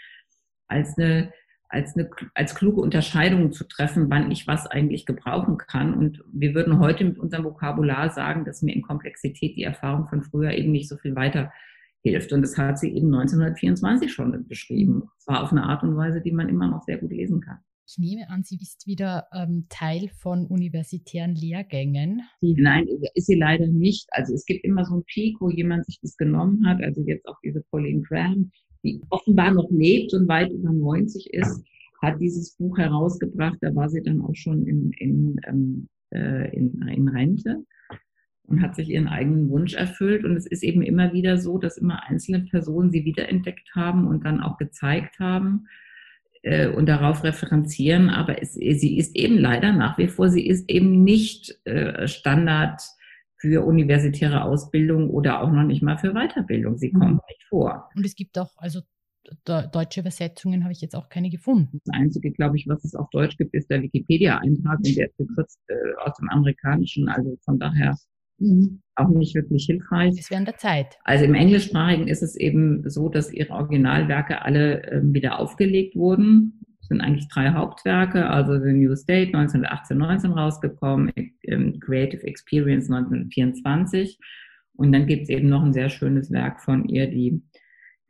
als 0.68 0.98
eine, 0.98 1.32
als 1.70 1.96
eine 1.96 2.10
als 2.34 2.54
kluge 2.54 2.82
Unterscheidung 2.82 3.52
zu 3.52 3.64
treffen, 3.64 4.10
wann 4.10 4.30
ich 4.30 4.46
was 4.46 4.66
eigentlich 4.66 5.06
gebrauchen 5.06 5.56
kann. 5.56 5.94
Und 5.94 6.22
wir 6.32 6.54
würden 6.54 6.80
heute 6.80 7.04
mit 7.04 7.18
unserem 7.18 7.44
Vokabular 7.44 8.10
sagen, 8.10 8.44
dass 8.44 8.60
mir 8.60 8.74
in 8.74 8.82
Komplexität 8.82 9.56
die 9.56 9.64
Erfahrung 9.64 10.06
von 10.08 10.22
früher 10.22 10.52
eben 10.52 10.72
nicht 10.72 10.88
so 10.90 10.98
viel 10.98 11.16
weiter 11.16 11.50
hilft. 12.02 12.30
Und 12.34 12.42
das 12.42 12.58
hat 12.58 12.78
sie 12.78 12.94
eben 12.94 13.06
1924 13.06 14.12
schon 14.12 14.46
beschrieben. 14.46 15.00
Und 15.00 15.10
zwar 15.18 15.42
auf 15.42 15.50
eine 15.50 15.64
Art 15.64 15.82
und 15.82 15.96
Weise, 15.96 16.20
die 16.20 16.32
man 16.32 16.50
immer 16.50 16.68
noch 16.68 16.82
sehr 16.82 16.98
gut 16.98 17.10
lesen 17.10 17.40
kann. 17.40 17.60
Ich 17.86 17.98
nehme 17.98 18.30
an, 18.30 18.42
sie 18.42 18.56
ist 18.56 18.86
wieder 18.86 19.26
ähm, 19.32 19.66
Teil 19.68 20.08
von 20.18 20.46
universitären 20.46 21.34
Lehrgängen. 21.34 22.22
Nein, 22.40 22.86
ist 23.14 23.26
sie 23.26 23.34
leider 23.34 23.66
nicht. 23.66 24.08
Also 24.12 24.32
es 24.32 24.46
gibt 24.46 24.64
immer 24.64 24.86
so 24.86 24.94
einen 24.94 25.04
Peak, 25.04 25.36
wo 25.40 25.50
jemand 25.50 25.84
sich 25.84 26.00
das 26.00 26.16
genommen 26.16 26.66
hat. 26.66 26.82
Also 26.82 27.02
jetzt 27.02 27.28
auch 27.28 27.38
diese 27.44 27.62
Pauline 27.70 28.00
Graham, 28.00 28.50
die 28.82 29.02
offenbar 29.10 29.52
noch 29.52 29.70
lebt 29.70 30.14
und 30.14 30.28
weit 30.28 30.50
über 30.50 30.72
90 30.72 31.34
ist, 31.34 31.62
hat 32.00 32.20
dieses 32.20 32.56
Buch 32.56 32.78
herausgebracht. 32.78 33.58
Da 33.60 33.74
war 33.74 33.90
sie 33.90 34.02
dann 34.02 34.22
auch 34.22 34.34
schon 34.34 34.66
in, 34.66 34.90
in, 34.92 35.36
ähm, 35.46 35.88
äh, 36.10 36.56
in, 36.56 36.80
in 36.88 37.08
Rente 37.08 37.64
und 38.46 38.62
hat 38.62 38.76
sich 38.76 38.88
ihren 38.88 39.08
eigenen 39.08 39.50
Wunsch 39.50 39.74
erfüllt. 39.74 40.24
Und 40.24 40.36
es 40.36 40.46
ist 40.46 40.62
eben 40.62 40.80
immer 40.80 41.12
wieder 41.12 41.36
so, 41.36 41.58
dass 41.58 41.76
immer 41.76 42.02
einzelne 42.08 42.40
Personen 42.44 42.90
sie 42.90 43.04
wiederentdeckt 43.04 43.74
haben 43.74 44.06
und 44.06 44.24
dann 44.24 44.40
auch 44.40 44.56
gezeigt 44.56 45.18
haben 45.18 45.66
äh, 46.44 46.68
und 46.68 46.86
darauf 46.86 47.24
referenzieren. 47.24 48.10
Aber 48.10 48.40
es, 48.40 48.54
sie 48.54 48.98
ist 48.98 49.16
eben 49.16 49.38
leider 49.38 49.72
nach 49.72 49.98
wie 49.98 50.08
vor, 50.08 50.28
sie 50.28 50.46
ist 50.46 50.68
eben 50.70 51.02
nicht 51.02 51.58
äh, 51.64 52.06
Standard 52.06 52.82
für 53.38 53.64
universitäre 53.64 54.44
Ausbildung 54.44 55.10
oder 55.10 55.42
auch 55.42 55.50
noch 55.50 55.64
nicht 55.64 55.82
mal 55.82 55.98
für 55.98 56.12
Weiterbildung. 56.12 56.78
Sie 56.78 56.92
kommt 56.92 57.14
mhm. 57.14 57.20
nicht 57.28 57.42
vor. 57.48 57.90
Und 57.94 58.06
es 58.06 58.14
gibt 58.14 58.38
auch, 58.38 58.50
also 58.56 58.80
deutsche 59.44 60.00
Übersetzungen 60.00 60.64
habe 60.64 60.72
ich 60.72 60.80
jetzt 60.80 60.94
auch 60.94 61.08
keine 61.08 61.30
gefunden. 61.30 61.80
Das 61.84 61.94
Einzige, 61.94 62.30
glaube 62.30 62.56
ich, 62.56 62.68
was 62.68 62.84
es 62.84 62.94
auf 62.94 63.08
Deutsch 63.10 63.36
gibt, 63.36 63.54
ist 63.54 63.70
der 63.70 63.82
Wikipedia-Eintrag 63.82 64.78
und 64.84 64.96
der 64.96 65.06
ist 65.08 65.16
gekürzt 65.16 65.58
äh, 65.68 65.74
aus 66.04 66.16
dem 66.18 66.28
Amerikanischen. 66.28 67.08
Also 67.08 67.36
von 67.44 67.58
daher 67.58 67.96
Mhm. 68.38 68.80
Auch 68.96 69.08
nicht 69.08 69.34
wirklich 69.34 69.66
hilfreich. 69.66 70.16
Das 70.16 70.30
während 70.30 70.48
der 70.48 70.56
Zeit. 70.56 70.98
Also 71.04 71.24
im 71.24 71.34
Englischsprachigen 71.34 72.08
ist 72.08 72.22
es 72.22 72.36
eben 72.36 72.88
so, 72.88 73.08
dass 73.08 73.32
ihre 73.32 73.52
Originalwerke 73.52 74.42
alle 74.42 74.82
äh, 74.84 75.00
wieder 75.02 75.38
aufgelegt 75.38 75.96
wurden. 75.96 76.60
Es 76.80 76.88
sind 76.88 77.00
eigentlich 77.00 77.28
drei 77.28 77.50
Hauptwerke, 77.50 78.28
also 78.28 78.60
The 78.60 78.72
New 78.72 78.94
State 78.94 79.36
1918, 79.36 79.96
19 79.96 80.30
rausgekommen, 80.32 81.12
ähm, 81.42 81.80
Creative 81.80 82.22
Experience 82.24 82.90
1924. 82.90 84.18
Und 84.76 84.92
dann 84.92 85.06
gibt 85.06 85.24
es 85.24 85.28
eben 85.28 85.48
noch 85.48 85.64
ein 85.64 85.72
sehr 85.72 85.88
schönes 85.88 86.30
Werk 86.30 86.60
von 86.60 86.86
ihr, 86.88 87.08
die 87.08 87.42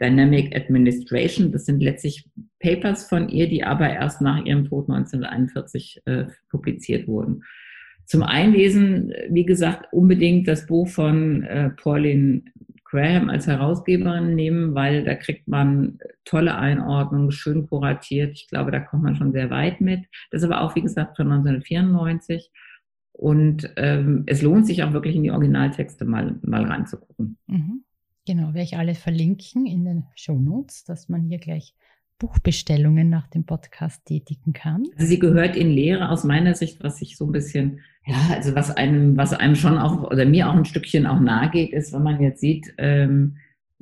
Dynamic 0.02 0.54
Administration. 0.56 1.52
Das 1.52 1.66
sind 1.66 1.82
letztlich 1.82 2.28
Papers 2.58 3.08
von 3.08 3.28
ihr, 3.28 3.48
die 3.48 3.62
aber 3.62 3.88
erst 3.88 4.20
nach 4.20 4.44
ihrem 4.44 4.64
Tod 4.64 4.88
1941 4.90 6.02
äh, 6.06 6.24
publiziert 6.50 7.06
wurden 7.06 7.42
zum 8.06 8.22
Einlesen, 8.22 9.12
wie 9.30 9.44
gesagt, 9.44 9.92
unbedingt 9.92 10.46
das 10.48 10.66
Buch 10.66 10.88
von 10.88 11.42
äh, 11.44 11.70
Pauline 11.70 12.42
Graham 12.84 13.28
als 13.28 13.46
Herausgeberin 13.46 14.36
nehmen, 14.36 14.74
weil 14.74 15.04
da 15.04 15.14
kriegt 15.16 15.48
man 15.48 15.98
tolle 16.24 16.54
Einordnungen, 16.54 17.32
schön 17.32 17.66
kuratiert. 17.66 18.32
Ich 18.34 18.48
glaube, 18.48 18.70
da 18.70 18.78
kommt 18.78 19.02
man 19.02 19.16
schon 19.16 19.32
sehr 19.32 19.50
weit 19.50 19.80
mit. 19.80 20.04
Das 20.30 20.42
ist 20.42 20.48
aber 20.48 20.60
auch, 20.60 20.76
wie 20.76 20.82
gesagt, 20.82 21.16
von 21.16 21.32
1994. 21.32 22.52
Und 23.12 23.72
ähm, 23.76 24.22
es 24.26 24.42
lohnt 24.42 24.66
sich 24.66 24.84
auch 24.84 24.92
wirklich 24.92 25.16
in 25.16 25.24
die 25.24 25.32
Originaltexte 25.32 26.04
mal, 26.04 26.38
mal 26.42 26.64
reinzugucken. 26.64 27.36
Mhm. 27.46 27.84
Genau, 28.26 28.48
werde 28.48 28.62
ich 28.62 28.76
alle 28.76 28.94
verlinken 28.94 29.66
in 29.66 29.84
den 29.84 30.04
Show 30.14 30.38
Notes, 30.38 30.84
dass 30.84 31.08
man 31.08 31.22
hier 31.22 31.38
gleich 31.38 31.74
Buchbestellungen 32.18 33.10
nach 33.10 33.26
dem 33.26 33.44
Podcast 33.44 34.04
tätigen 34.06 34.52
kann. 34.52 34.84
Also 34.96 35.06
sie 35.06 35.18
gehört 35.18 35.56
in 35.56 35.68
Lehre 35.68 36.10
aus 36.10 36.24
meiner 36.24 36.54
Sicht, 36.54 36.82
was 36.82 37.02
ich 37.02 37.16
so 37.16 37.26
ein 37.26 37.32
bisschen 37.32 37.80
ja, 38.06 38.16
also 38.34 38.54
was 38.54 38.70
einem, 38.70 39.16
was 39.16 39.32
einem 39.32 39.54
schon 39.54 39.78
auch, 39.78 40.10
oder 40.10 40.26
mir 40.26 40.48
auch 40.48 40.54
ein 40.54 40.64
Stückchen 40.64 41.06
auch 41.06 41.20
nahe 41.20 41.50
geht, 41.50 41.72
ist, 41.72 41.92
wenn 41.92 42.02
man 42.02 42.20
jetzt 42.20 42.40
sieht, 42.40 42.74
ähm, 42.78 43.36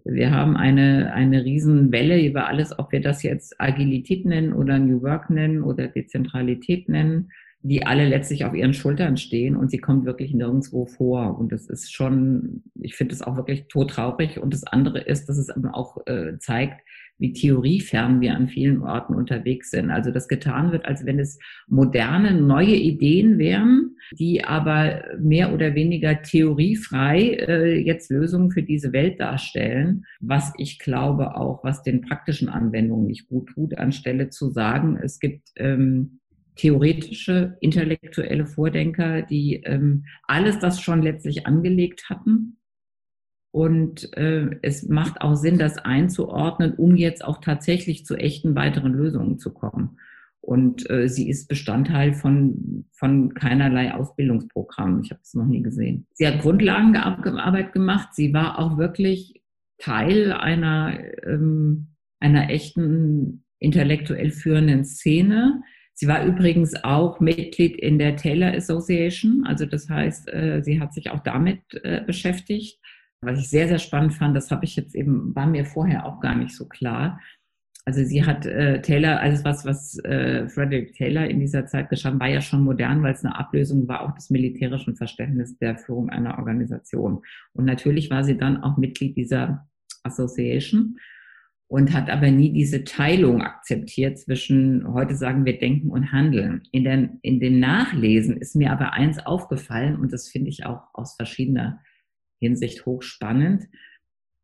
wir 0.05 0.31
haben 0.33 0.57
eine, 0.57 1.13
eine 1.13 1.45
Riesenwelle 1.45 2.25
über 2.25 2.49
alles, 2.49 2.77
ob 2.79 2.93
wir 2.93 3.01
das 3.01 3.23
jetzt 3.23 3.61
Agilität 3.61 4.25
nennen 4.25 4.53
oder 4.53 4.79
New 4.79 5.03
Work 5.03 5.31
nennen 5.31 5.63
oder 5.63 5.87
Dezentralität 5.89 6.89
nennen, 6.89 7.31
die 7.63 7.87
alle 7.87 8.09
letztlich 8.09 8.45
auf 8.45 8.55
ihren 8.55 8.75
Schultern 8.75 9.17
stehen 9.17 9.55
und 9.55 9.71
sie 9.71 9.79
kommt 9.79 10.05
wirklich 10.05 10.35
nirgendwo 10.35 10.87
vor. 10.87 11.39
Und 11.39 11.53
das 11.53 11.69
ist 11.69 11.93
schon, 11.93 12.65
ich 12.81 12.97
finde 12.97 13.15
es 13.15 13.23
auch 13.23 13.37
wirklich 13.37 13.69
todtraurig. 13.69 14.41
Und 14.41 14.53
das 14.53 14.65
andere 14.65 14.99
ist, 14.99 15.29
dass 15.29 15.39
es 15.39 15.49
eben 15.49 15.69
auch 15.69 15.99
äh, 16.07 16.39
zeigt, 16.39 16.81
wie 17.23 17.33
theoriefern 17.33 18.21
wir 18.21 18.35
an 18.35 18.49
vielen 18.49 18.83
Orten 18.83 19.15
unterwegs 19.15 19.71
sind. 19.71 19.91
Also 19.91 20.11
das 20.11 20.27
getan 20.27 20.73
wird, 20.73 20.85
als 20.87 21.07
wenn 21.07 21.21
es 21.21 21.39
moderne, 21.69 22.35
neue 22.35 22.75
Ideen 22.75 23.39
wären, 23.39 23.95
die 24.19 24.45
aber 24.45 25.05
mehr 25.21 25.55
oder 25.55 25.77
weniger 25.77 26.21
theoriefrei 26.21 27.37
äh, 27.47 27.79
jetzt 27.79 28.11
Lösungen 28.11 28.51
für 28.51 28.65
diese 28.65 28.93
Welt 28.93 29.21
darstellen, 29.21 30.05
was 30.21 30.53
ich 30.59 30.81
glaube 30.81 31.37
auch, 31.37 31.63
was 31.63 31.85
den 31.85 32.01
praktischen 32.01 32.49
Anwendungen 32.49 33.07
nicht 33.07 33.29
gut 33.29 33.51
tut, 33.51 33.79
anstelle 33.79 34.29
zu 34.29 34.51
sagen, 34.51 34.99
es 35.01 35.21
gibt 35.21 35.49
ähm, 35.57 36.19
theoretische, 36.57 37.57
intellektuelle 37.61 38.47
Vordenker, 38.47 39.23
die 39.23 39.63
ähm, 39.65 40.05
alles 40.25 40.59
das 40.59 40.81
schon 40.81 41.03
letztlich 41.03 41.47
angelegt 41.47 42.11
hatten. 42.11 42.59
Und 43.53 44.17
äh, 44.17 44.59
es 44.63 44.89
macht 44.89 45.21
auch 45.21 45.35
Sinn, 45.35 45.59
das 45.59 45.77
einzuordnen, 45.77 46.73
um 46.75 46.97
jetzt 46.97 47.25
auch 47.25 47.39
tatsächlich 47.39 48.07
zu 48.07 48.17
echten 48.17 48.55
weiteren 48.57 48.95
Lösungen 48.95 49.39
zu 49.39 49.53
kommen. 49.53 49.99
Und 50.41 50.91
äh, 50.91 51.09
sie 51.09 51.29
ist 51.29 51.49
Bestandteil 51.49 52.15
von, 52.15 52.87
von 52.93 53.33
keinerlei 53.35 53.95
Ausbildungsprogramm. 53.95 55.03
Ich 55.05 55.11
habe 55.11 55.21
es 55.23 55.35
noch 55.35 55.45
nie 55.45 55.63
gesehen. 55.63 56.07
Sie 56.15 56.27
hat 56.27 56.41
Grundlagenarbeit 56.41 57.73
gemacht. 57.73 58.09
Sie 58.15 58.35
war 58.35 58.59
auch 58.59 58.77
wirklich 58.79 59.43
Teil 59.79 60.33
einer, 60.33 60.99
ähm, 61.25 61.89
einer 62.19 62.51
echten 62.51 63.45
intellektuell 63.61 64.31
führenden 64.31 64.85
Szene. 64.85 65.63
Sie 65.95 66.09
war 66.09 66.25
übrigens 66.25 66.75
auch 66.83 67.21
Mitglied 67.21 67.77
in 67.77 67.99
der 67.99 68.17
Taylor 68.17 68.53
Association. 68.55 69.45
Also 69.47 69.67
das 69.67 69.89
heißt, 69.89 70.33
äh, 70.33 70.63
sie 70.65 70.81
hat 70.81 70.93
sich 70.93 71.11
auch 71.11 71.21
damit 71.21 71.61
äh, 71.85 72.03
beschäftigt. 72.05 72.81
Was 73.23 73.39
ich 73.39 73.49
sehr, 73.49 73.69
sehr 73.69 73.79
spannend 73.79 74.15
fand, 74.15 74.37
das 74.37 74.51
habe 74.51 74.65
ich 74.65 74.75
jetzt 74.75 74.97
eben, 74.97 75.35
war 75.35 75.47
mir 75.47 75.65
vorher 75.65 76.07
auch 76.07 76.21
gar 76.21 76.35
nicht 76.35 76.55
so 76.55 76.67
klar. 76.67 77.21
Also 77.85 78.05
sie 78.05 78.25
hat 78.25 78.47
äh, 78.47 78.81
Taylor, 78.83 79.21
alles 79.21 79.45
was, 79.45 79.65
was 79.65 79.99
äh, 80.05 80.49
Frederick 80.49 80.95
Taylor 80.95 81.27
in 81.27 81.41
dieser 81.41 81.67
Zeit 81.67 81.89
geschaffen, 81.89 82.21
war 82.21 82.29
ja 82.29 82.41
schon 82.41 82.63
modern, 82.63 83.03
weil 83.03 83.15
es 83.15 83.25
eine 83.25 83.37
Ablösung 83.37 83.87
war 83.89 84.03
auch 84.03 84.15
des 84.15 84.31
militärischen 84.31 84.97
Verständnisses 84.97 85.59
der 85.59 85.79
Führung 85.79 86.11
einer 86.11 86.39
Organisation. 86.39 87.23
Und 87.55 87.65
natürlich 87.65 88.11
war 88.11 88.25
sie 88.25 88.37
dann 88.37 88.63
auch 88.63 88.77
Mitglied 88.77 89.17
dieser 89.17 89.69
Association 90.03 90.99
und 91.69 91.93
hat 91.93 92.11
aber 92.11 92.31
nie 92.31 92.53
diese 92.53 92.85
Teilung 92.85 93.43
akzeptiert 93.43 94.19
zwischen, 94.19 94.93
heute 94.93 95.15
sagen 95.15 95.45
wir 95.45 95.59
denken 95.59 95.91
und 95.91 96.13
handeln. 96.13 96.63
In, 96.71 96.85
den, 96.85 97.19
in 97.23 97.41
den 97.41 97.61
Nachlesen 97.61 98.37
ist 98.37 98.55
mir 98.55 98.73
aber 98.73 98.93
eins 98.93 99.19
aufgefallen 99.19 99.97
und 99.97 100.13
das 100.13 100.29
finde 100.29 100.51
ich 100.51 100.67
auch 100.67 100.83
aus 100.93 101.15
verschiedener 101.15 101.81
Hinsicht 102.43 102.85
hochspannend, 102.85 103.69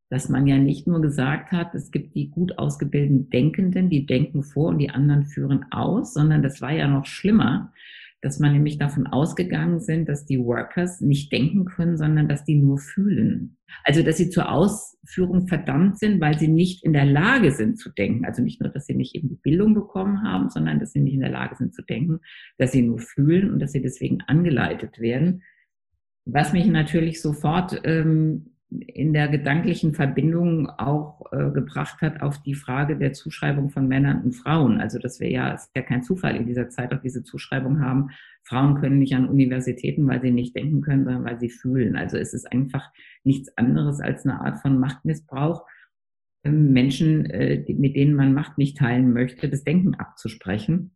dass 0.09 0.29
man 0.29 0.47
ja 0.47 0.57
nicht 0.57 0.87
nur 0.87 1.03
gesagt 1.03 1.53
hat, 1.53 1.75
es 1.75 1.91
gibt 1.91 2.15
die 2.15 2.31
gut 2.31 2.59
ausgebildeten 2.59 3.29
Denkenden, 3.29 3.91
die 3.91 4.07
denken 4.07 4.43
vor 4.43 4.69
und 4.69 4.79
die 4.79 4.91
anderen 4.91 5.27
führen 5.27 5.67
aus, 5.71 6.15
sondern 6.15 6.43
das 6.43 6.63
war 6.63 6.73
ja 6.73 6.89
noch 6.89 7.05
schlimmer, 7.05 7.73
dass 8.21 8.41
man 8.41 8.53
nämlich 8.53 8.79
davon 8.79 9.07
ausgegangen 9.07 9.81
sind, 9.81 10.09
dass 10.09 10.27
die 10.27 10.41
Workers 10.41 11.01
nicht 11.01 11.31
denken 11.31 11.67
können, 11.67 11.97
sondern 11.97 12.29
dass 12.29 12.45
die 12.45 12.57
nur 12.57 12.79
fühlen. 12.79 13.57
Also, 13.85 14.03
dass 14.03 14.17
sie 14.17 14.31
zur 14.31 14.51
Ausführung 14.51 15.47
verdammt 15.47 15.99
sind, 15.99 16.21
weil 16.21 16.37
sie 16.37 16.49
nicht 16.49 16.85
in 16.85 16.93
der 16.93 17.05
Lage 17.05 17.53
sind 17.53 17.79
zu 17.79 17.91
denken. 17.91 18.25
Also 18.25 18.43
nicht 18.43 18.61
nur, 18.61 18.71
dass 18.71 18.87
sie 18.87 18.95
nicht 18.95 19.15
eben 19.15 19.29
die 19.29 19.37
Bildung 19.37 19.75
bekommen 19.75 20.23
haben, 20.23 20.51
sondern 20.51 20.81
dass 20.81 20.93
sie 20.93 21.01
nicht 21.01 21.15
in 21.15 21.21
der 21.21 21.31
Lage 21.31 21.55
sind 21.57 21.75
zu 21.75 21.83
denken, 21.83 22.21
dass 22.57 22.73
sie 22.73 22.83
nur 22.83 22.99
fühlen 22.99 23.53
und 23.53 23.61
dass 23.61 23.73
sie 23.73 23.83
deswegen 23.83 24.21
angeleitet 24.23 24.99
werden. 24.99 25.43
Was 26.31 26.53
mich 26.53 26.67
natürlich 26.67 27.23
sofort 27.23 27.81
ähm, 27.85 28.51
in 28.71 29.15
der 29.15 29.29
gedanklichen 29.29 29.95
Verbindung 29.95 30.69
auch 30.69 31.33
äh, 31.33 31.51
gebracht 31.53 32.03
hat 32.03 32.21
auf 32.21 32.43
die 32.43 32.55
Frage 32.55 32.99
der 32.99 33.15
Zuschreibung 33.15 33.71
von 33.71 33.89
Männern 33.89 34.23
und 34.23 34.33
Frauen. 34.33 34.79
Also 34.79 34.99
dass 34.99 35.21
wir 35.21 35.31
ja, 35.31 35.55
es 35.55 35.65
ist 35.65 35.71
ja 35.75 35.81
kein 35.81 36.03
Zufall 36.03 36.37
in 36.37 36.45
dieser 36.47 36.69
Zeit 36.69 36.93
auch 36.93 37.01
diese 37.01 37.23
Zuschreibung 37.23 37.81
haben, 37.81 38.11
Frauen 38.43 38.75
können 38.75 38.99
nicht 38.99 39.15
an 39.15 39.27
Universitäten, 39.29 40.07
weil 40.07 40.21
sie 40.21 40.31
nicht 40.31 40.55
denken 40.55 40.83
können, 40.83 41.05
sondern 41.05 41.25
weil 41.25 41.41
sie 41.41 41.49
fühlen. 41.49 41.97
Also 41.97 42.19
es 42.19 42.35
ist 42.35 42.53
einfach 42.53 42.91
nichts 43.25 43.57
anderes 43.57 44.01
als 44.01 44.27
eine 44.27 44.41
Art 44.43 44.61
von 44.61 44.79
Machtmissbrauch, 44.79 45.65
ähm, 46.45 46.73
Menschen, 46.73 47.25
äh, 47.25 47.65
mit 47.73 47.97
denen 47.97 48.15
man 48.15 48.35
Macht 48.35 48.59
nicht 48.59 48.77
teilen 48.77 49.15
möchte, 49.15 49.49
das 49.49 49.65
Denken 49.65 49.95
abzusprechen. 49.95 50.91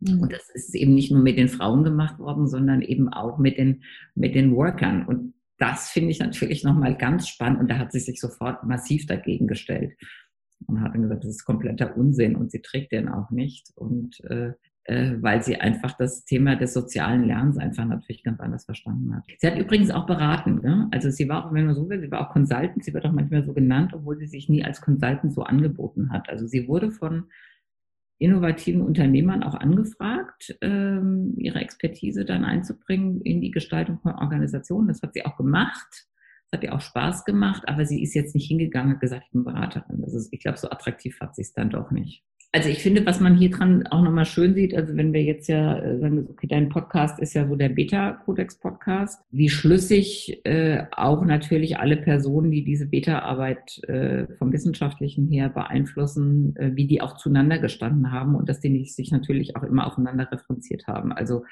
Mhm. 0.00 0.20
Und 0.20 0.32
das 0.32 0.48
ist 0.50 0.74
eben 0.74 0.94
nicht 0.94 1.10
nur 1.10 1.22
mit 1.22 1.38
den 1.38 1.48
Frauen 1.48 1.84
gemacht 1.84 2.18
worden, 2.18 2.48
sondern 2.48 2.82
eben 2.82 3.08
auch 3.08 3.38
mit 3.38 3.58
den, 3.58 3.82
mit 4.14 4.34
den 4.34 4.54
Workern. 4.54 5.06
Und 5.06 5.34
das 5.58 5.90
finde 5.90 6.10
ich 6.10 6.18
natürlich 6.18 6.64
nochmal 6.64 6.96
ganz 6.96 7.28
spannend 7.28 7.60
und 7.60 7.70
da 7.70 7.78
hat 7.78 7.92
sie 7.92 8.00
sich 8.00 8.20
sofort 8.20 8.64
massiv 8.64 9.06
dagegen 9.06 9.46
gestellt 9.46 9.94
und 10.66 10.80
hat 10.80 10.94
dann 10.94 11.02
gesagt, 11.02 11.24
das 11.24 11.30
ist 11.30 11.44
kompletter 11.44 11.96
Unsinn 11.96 12.36
und 12.36 12.50
sie 12.50 12.60
trägt 12.60 12.92
den 12.92 13.08
auch 13.08 13.30
nicht 13.30 13.70
und 13.76 14.20
äh, 14.24 14.52
äh, 14.86 15.14
weil 15.20 15.42
sie 15.42 15.56
einfach 15.56 15.96
das 15.96 16.24
Thema 16.24 16.56
des 16.56 16.74
sozialen 16.74 17.24
Lernens 17.24 17.56
einfach 17.56 17.86
natürlich 17.86 18.22
ganz 18.22 18.40
anders 18.40 18.66
verstanden 18.66 19.14
hat. 19.14 19.24
Sie 19.38 19.46
hat 19.46 19.58
übrigens 19.58 19.90
auch 19.90 20.06
beraten, 20.06 20.60
ne? 20.62 20.88
also 20.90 21.10
sie 21.10 21.28
war 21.28 21.46
auch, 21.46 21.54
wenn 21.54 21.66
man 21.66 21.74
so 21.74 21.88
will, 21.88 22.00
sie 22.00 22.10
war 22.10 22.20
auch 22.28 22.32
Consultant, 22.32 22.84
sie 22.84 22.92
wird 22.92 23.06
auch 23.06 23.12
manchmal 23.12 23.44
so 23.44 23.54
genannt, 23.54 23.92
obwohl 23.94 24.18
sie 24.18 24.26
sich 24.26 24.48
nie 24.48 24.64
als 24.64 24.80
Consultant 24.80 25.32
so 25.32 25.42
angeboten 25.42 26.10
hat. 26.10 26.28
Also 26.28 26.46
sie 26.46 26.68
wurde 26.68 26.90
von 26.90 27.24
innovativen 28.24 28.82
Unternehmern 28.82 29.42
auch 29.42 29.54
angefragt, 29.54 30.56
ähm, 30.60 31.34
ihre 31.36 31.60
Expertise 31.60 32.24
dann 32.24 32.44
einzubringen 32.44 33.20
in 33.22 33.40
die 33.40 33.50
Gestaltung 33.50 34.00
von 34.00 34.14
Organisationen. 34.14 34.88
Das 34.88 35.02
hat 35.02 35.14
sie 35.14 35.24
auch 35.24 35.36
gemacht. 35.36 36.08
Das 36.50 36.58
hat 36.58 36.64
ihr 36.64 36.74
auch 36.74 36.80
Spaß 36.80 37.24
gemacht, 37.24 37.62
aber 37.66 37.84
sie 37.86 38.02
ist 38.02 38.14
jetzt 38.14 38.34
nicht 38.34 38.48
hingegangen 38.48 38.94
und 38.94 39.00
gesagt, 39.00 39.24
ich 39.26 39.32
bin 39.32 39.44
Beraterin. 39.44 40.02
Also 40.04 40.28
ich 40.30 40.40
glaube, 40.40 40.58
so 40.58 40.70
attraktiv 40.70 41.18
hat 41.20 41.34
sie 41.36 41.42
es 41.42 41.52
dann 41.52 41.70
doch 41.70 41.90
nicht 41.90 42.24
also 42.54 42.68
ich 42.68 42.84
finde, 42.84 43.04
was 43.04 43.18
man 43.18 43.34
hier 43.36 43.50
dran 43.50 43.84
auch 43.88 44.00
nochmal 44.00 44.26
schön 44.26 44.54
sieht, 44.54 44.76
also 44.76 44.96
wenn 44.96 45.12
wir 45.12 45.24
jetzt 45.24 45.48
ja 45.48 45.76
äh, 45.76 45.98
sagen, 45.98 46.28
okay, 46.30 46.46
dein 46.46 46.68
Podcast 46.68 47.18
ist 47.18 47.34
ja 47.34 47.48
so 47.48 47.56
der 47.56 47.68
Beta-Codex-Podcast, 47.68 49.24
wie 49.32 49.48
schlüssig 49.48 50.40
äh, 50.44 50.84
auch 50.92 51.24
natürlich 51.24 51.78
alle 51.78 51.96
Personen, 51.96 52.52
die 52.52 52.62
diese 52.62 52.86
Beta-Arbeit 52.86 53.82
äh, 53.88 54.28
vom 54.38 54.52
Wissenschaftlichen 54.52 55.26
her 55.30 55.48
beeinflussen, 55.48 56.54
äh, 56.54 56.70
wie 56.76 56.86
die 56.86 57.02
auch 57.02 57.16
zueinander 57.16 57.58
gestanden 57.58 58.12
haben 58.12 58.36
und 58.36 58.48
dass 58.48 58.60
die 58.60 58.84
sich 58.84 59.10
natürlich 59.10 59.56
auch 59.56 59.64
immer 59.64 59.88
aufeinander 59.88 60.30
referenziert 60.30 60.86
haben. 60.86 61.10
Also 61.10 61.42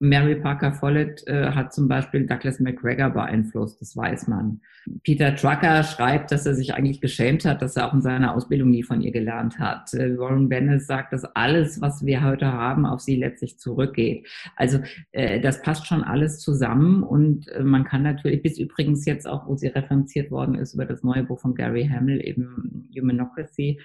Mary 0.00 0.36
Parker 0.36 0.72
Follett 0.72 1.26
äh, 1.26 1.50
hat 1.50 1.72
zum 1.72 1.88
Beispiel 1.88 2.26
Douglas 2.26 2.60
McGregor 2.60 3.10
beeinflusst, 3.10 3.80
das 3.80 3.96
weiß 3.96 4.28
man. 4.28 4.60
Peter 5.02 5.34
Trucker 5.34 5.82
schreibt, 5.82 6.30
dass 6.30 6.46
er 6.46 6.54
sich 6.54 6.74
eigentlich 6.74 7.00
geschämt 7.00 7.44
hat, 7.44 7.62
dass 7.62 7.76
er 7.76 7.88
auch 7.88 7.94
in 7.94 8.00
seiner 8.00 8.34
Ausbildung 8.34 8.70
nie 8.70 8.82
von 8.82 9.00
ihr 9.00 9.10
gelernt 9.10 9.58
hat. 9.58 9.92
Äh, 9.94 10.16
Warren 10.18 10.48
Bennett 10.48 10.82
sagt, 10.82 11.12
dass 11.12 11.24
alles, 11.24 11.80
was 11.80 12.06
wir 12.06 12.22
heute 12.22 12.52
haben, 12.52 12.86
auf 12.86 13.00
sie 13.00 13.16
letztlich 13.16 13.58
zurückgeht. 13.58 14.26
Also 14.56 14.78
äh, 15.12 15.40
das 15.40 15.62
passt 15.62 15.86
schon 15.86 16.04
alles 16.04 16.38
zusammen 16.38 17.02
und 17.02 17.48
äh, 17.48 17.62
man 17.62 17.84
kann 17.84 18.02
natürlich, 18.02 18.42
bis 18.42 18.58
übrigens 18.58 19.04
jetzt 19.04 19.26
auch, 19.26 19.48
wo 19.48 19.56
sie 19.56 19.68
referenziert 19.68 20.30
worden 20.30 20.54
ist 20.54 20.74
über 20.74 20.86
das 20.86 21.02
neue 21.02 21.24
Buch 21.24 21.40
von 21.40 21.54
Gary 21.54 21.88
Hamel, 21.88 22.24
eben 22.24 22.88
Humanocracy, 22.96 23.80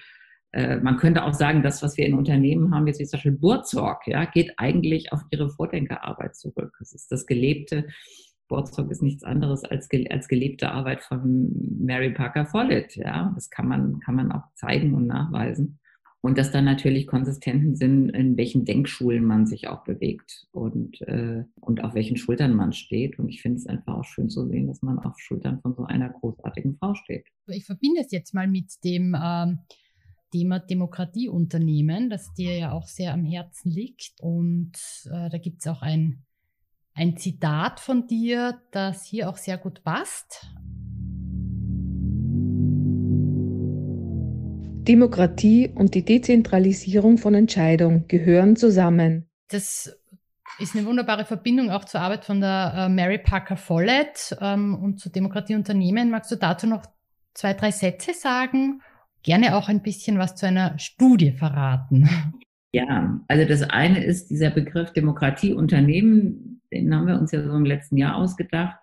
äh, 0.54 0.76
man 0.76 0.98
könnte 0.98 1.24
auch 1.24 1.34
sagen, 1.34 1.62
das, 1.62 1.82
was 1.82 1.96
wir 1.96 2.06
in 2.06 2.14
Unternehmen 2.14 2.72
haben, 2.72 2.86
jetzt 2.86 3.00
wie 3.00 3.04
zum 3.04 3.16
Beispiel 3.16 3.32
Burzorg, 3.32 4.06
ja, 4.06 4.24
geht 4.24 4.52
eigentlich 4.56 5.12
auf 5.12 5.20
ihre 5.30 5.50
Vordenkerarbeit 5.50 6.36
zurück. 6.36 6.76
Es 6.80 6.92
ist 6.94 7.10
das 7.10 7.26
gelebte, 7.26 7.88
Burzorg 8.46 8.88
ist 8.92 9.02
nichts 9.02 9.24
anderes 9.24 9.64
als, 9.64 9.88
als 10.10 10.28
gelebte 10.28 10.70
Arbeit 10.70 11.02
von 11.02 11.50
Mary 11.80 12.12
Parker 12.12 12.46
Follett, 12.46 12.94
ja. 12.94 13.32
Das 13.34 13.50
kann 13.50 13.66
man, 13.66 13.98
kann 13.98 14.14
man 14.14 14.30
auch 14.30 14.44
zeigen 14.54 14.94
und 14.94 15.08
nachweisen. 15.08 15.80
Und 16.20 16.38
dass 16.38 16.52
dann 16.52 16.64
natürlich 16.64 17.08
konsistenten 17.08 17.74
Sinn, 17.74 18.08
in 18.10 18.36
welchen 18.36 18.64
Denkschulen 18.64 19.24
man 19.24 19.46
sich 19.46 19.66
auch 19.68 19.82
bewegt 19.82 20.46
und, 20.52 21.02
äh, 21.02 21.44
und 21.60 21.82
auf 21.82 21.94
welchen 21.94 22.16
Schultern 22.16 22.54
man 22.54 22.72
steht. 22.72 23.18
Und 23.18 23.28
ich 23.28 23.42
finde 23.42 23.58
es 23.58 23.66
einfach 23.66 23.94
auch 23.94 24.04
schön 24.04 24.30
zu 24.30 24.46
sehen, 24.46 24.68
dass 24.68 24.82
man 24.82 25.00
auf 25.00 25.18
Schultern 25.18 25.60
von 25.60 25.74
so 25.74 25.84
einer 25.84 26.10
großartigen 26.10 26.76
Frau 26.76 26.94
steht. 26.94 27.26
Ich 27.48 27.66
verbinde 27.66 28.00
es 28.00 28.12
jetzt 28.12 28.32
mal 28.32 28.48
mit 28.48 28.72
dem 28.84 29.14
ähm, 29.20 29.58
Thema 30.34 30.58
Demokratieunternehmen, 30.58 32.10
das 32.10 32.34
dir 32.34 32.58
ja 32.58 32.72
auch 32.72 32.88
sehr 32.88 33.12
am 33.12 33.24
Herzen 33.24 33.70
liegt. 33.70 34.14
Und 34.18 34.72
äh, 35.06 35.30
da 35.30 35.38
gibt 35.38 35.60
es 35.60 35.68
auch 35.68 35.80
ein, 35.80 36.24
ein 36.92 37.16
Zitat 37.16 37.78
von 37.78 38.08
dir, 38.08 38.60
das 38.72 39.04
hier 39.04 39.28
auch 39.28 39.36
sehr 39.36 39.58
gut 39.58 39.84
passt. 39.84 40.50
Demokratie 44.88 45.70
und 45.72 45.94
die 45.94 46.04
Dezentralisierung 46.04 47.16
von 47.18 47.34
Entscheidungen 47.34 48.08
gehören 48.08 48.56
zusammen. 48.56 49.28
Das 49.50 49.96
ist 50.58 50.74
eine 50.74 50.84
wunderbare 50.84 51.24
Verbindung 51.24 51.70
auch 51.70 51.84
zur 51.84 52.00
Arbeit 52.00 52.24
von 52.24 52.40
der 52.40 52.74
äh, 52.76 52.88
Mary 52.88 53.18
Parker 53.18 53.56
Follett 53.56 54.36
ähm, 54.40 54.74
und 54.74 54.98
zu 54.98 55.10
Demokratieunternehmen. 55.10 56.10
Magst 56.10 56.32
du 56.32 56.36
dazu 56.36 56.66
noch 56.66 56.86
zwei, 57.34 57.54
drei 57.54 57.70
Sätze 57.70 58.14
sagen? 58.14 58.82
Gerne 59.24 59.56
auch 59.56 59.68
ein 59.68 59.82
bisschen 59.82 60.18
was 60.18 60.36
zu 60.36 60.46
einer 60.46 60.78
Studie 60.78 61.32
verraten. 61.32 62.08
Ja, 62.72 63.20
also 63.28 63.44
das 63.46 63.62
eine 63.62 64.02
ist 64.02 64.30
dieser 64.30 64.50
Begriff 64.50 64.92
Demokratieunternehmen, 64.92 66.60
den 66.72 66.94
haben 66.94 67.06
wir 67.06 67.18
uns 67.18 67.30
ja 67.30 67.42
so 67.42 67.54
im 67.54 67.64
letzten 67.64 67.96
Jahr 67.96 68.16
ausgedacht. 68.16 68.76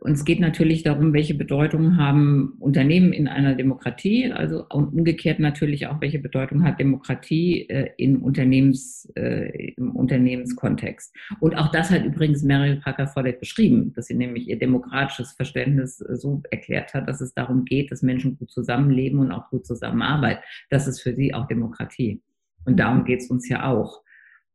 Und 0.00 0.12
es 0.12 0.24
geht 0.24 0.40
natürlich 0.40 0.82
darum, 0.82 1.12
welche 1.12 1.34
Bedeutung 1.34 1.98
haben 1.98 2.56
Unternehmen 2.58 3.12
in 3.12 3.28
einer 3.28 3.54
Demokratie, 3.54 4.32
also 4.32 4.64
und 4.70 4.94
umgekehrt 4.94 5.38
natürlich 5.38 5.88
auch, 5.88 6.00
welche 6.00 6.18
Bedeutung 6.18 6.64
hat 6.64 6.80
Demokratie 6.80 7.68
äh, 7.68 7.90
in 7.98 8.16
Unternehmens, 8.16 9.12
äh, 9.14 9.72
im 9.76 9.94
Unternehmenskontext. 9.94 11.14
Und 11.40 11.54
auch 11.54 11.70
das 11.70 11.90
hat 11.90 12.04
übrigens 12.04 12.42
Mary 12.42 12.76
Parker 12.76 13.08
Follett 13.08 13.40
beschrieben, 13.40 13.92
dass 13.94 14.06
sie 14.06 14.14
nämlich 14.14 14.48
ihr 14.48 14.58
demokratisches 14.58 15.32
Verständnis 15.32 16.00
äh, 16.00 16.16
so 16.16 16.42
erklärt 16.50 16.94
hat, 16.94 17.06
dass 17.06 17.20
es 17.20 17.34
darum 17.34 17.66
geht, 17.66 17.92
dass 17.92 18.00
Menschen 18.00 18.38
gut 18.38 18.50
zusammenleben 18.50 19.18
und 19.18 19.32
auch 19.32 19.50
gut 19.50 19.66
zusammenarbeiten. 19.66 20.40
Das 20.70 20.86
ist 20.86 21.02
für 21.02 21.14
sie 21.14 21.34
auch 21.34 21.46
Demokratie. 21.46 22.22
Und 22.64 22.78
darum 22.80 23.04
geht 23.04 23.20
es 23.20 23.28
uns 23.28 23.50
ja 23.50 23.70
auch. 23.70 24.02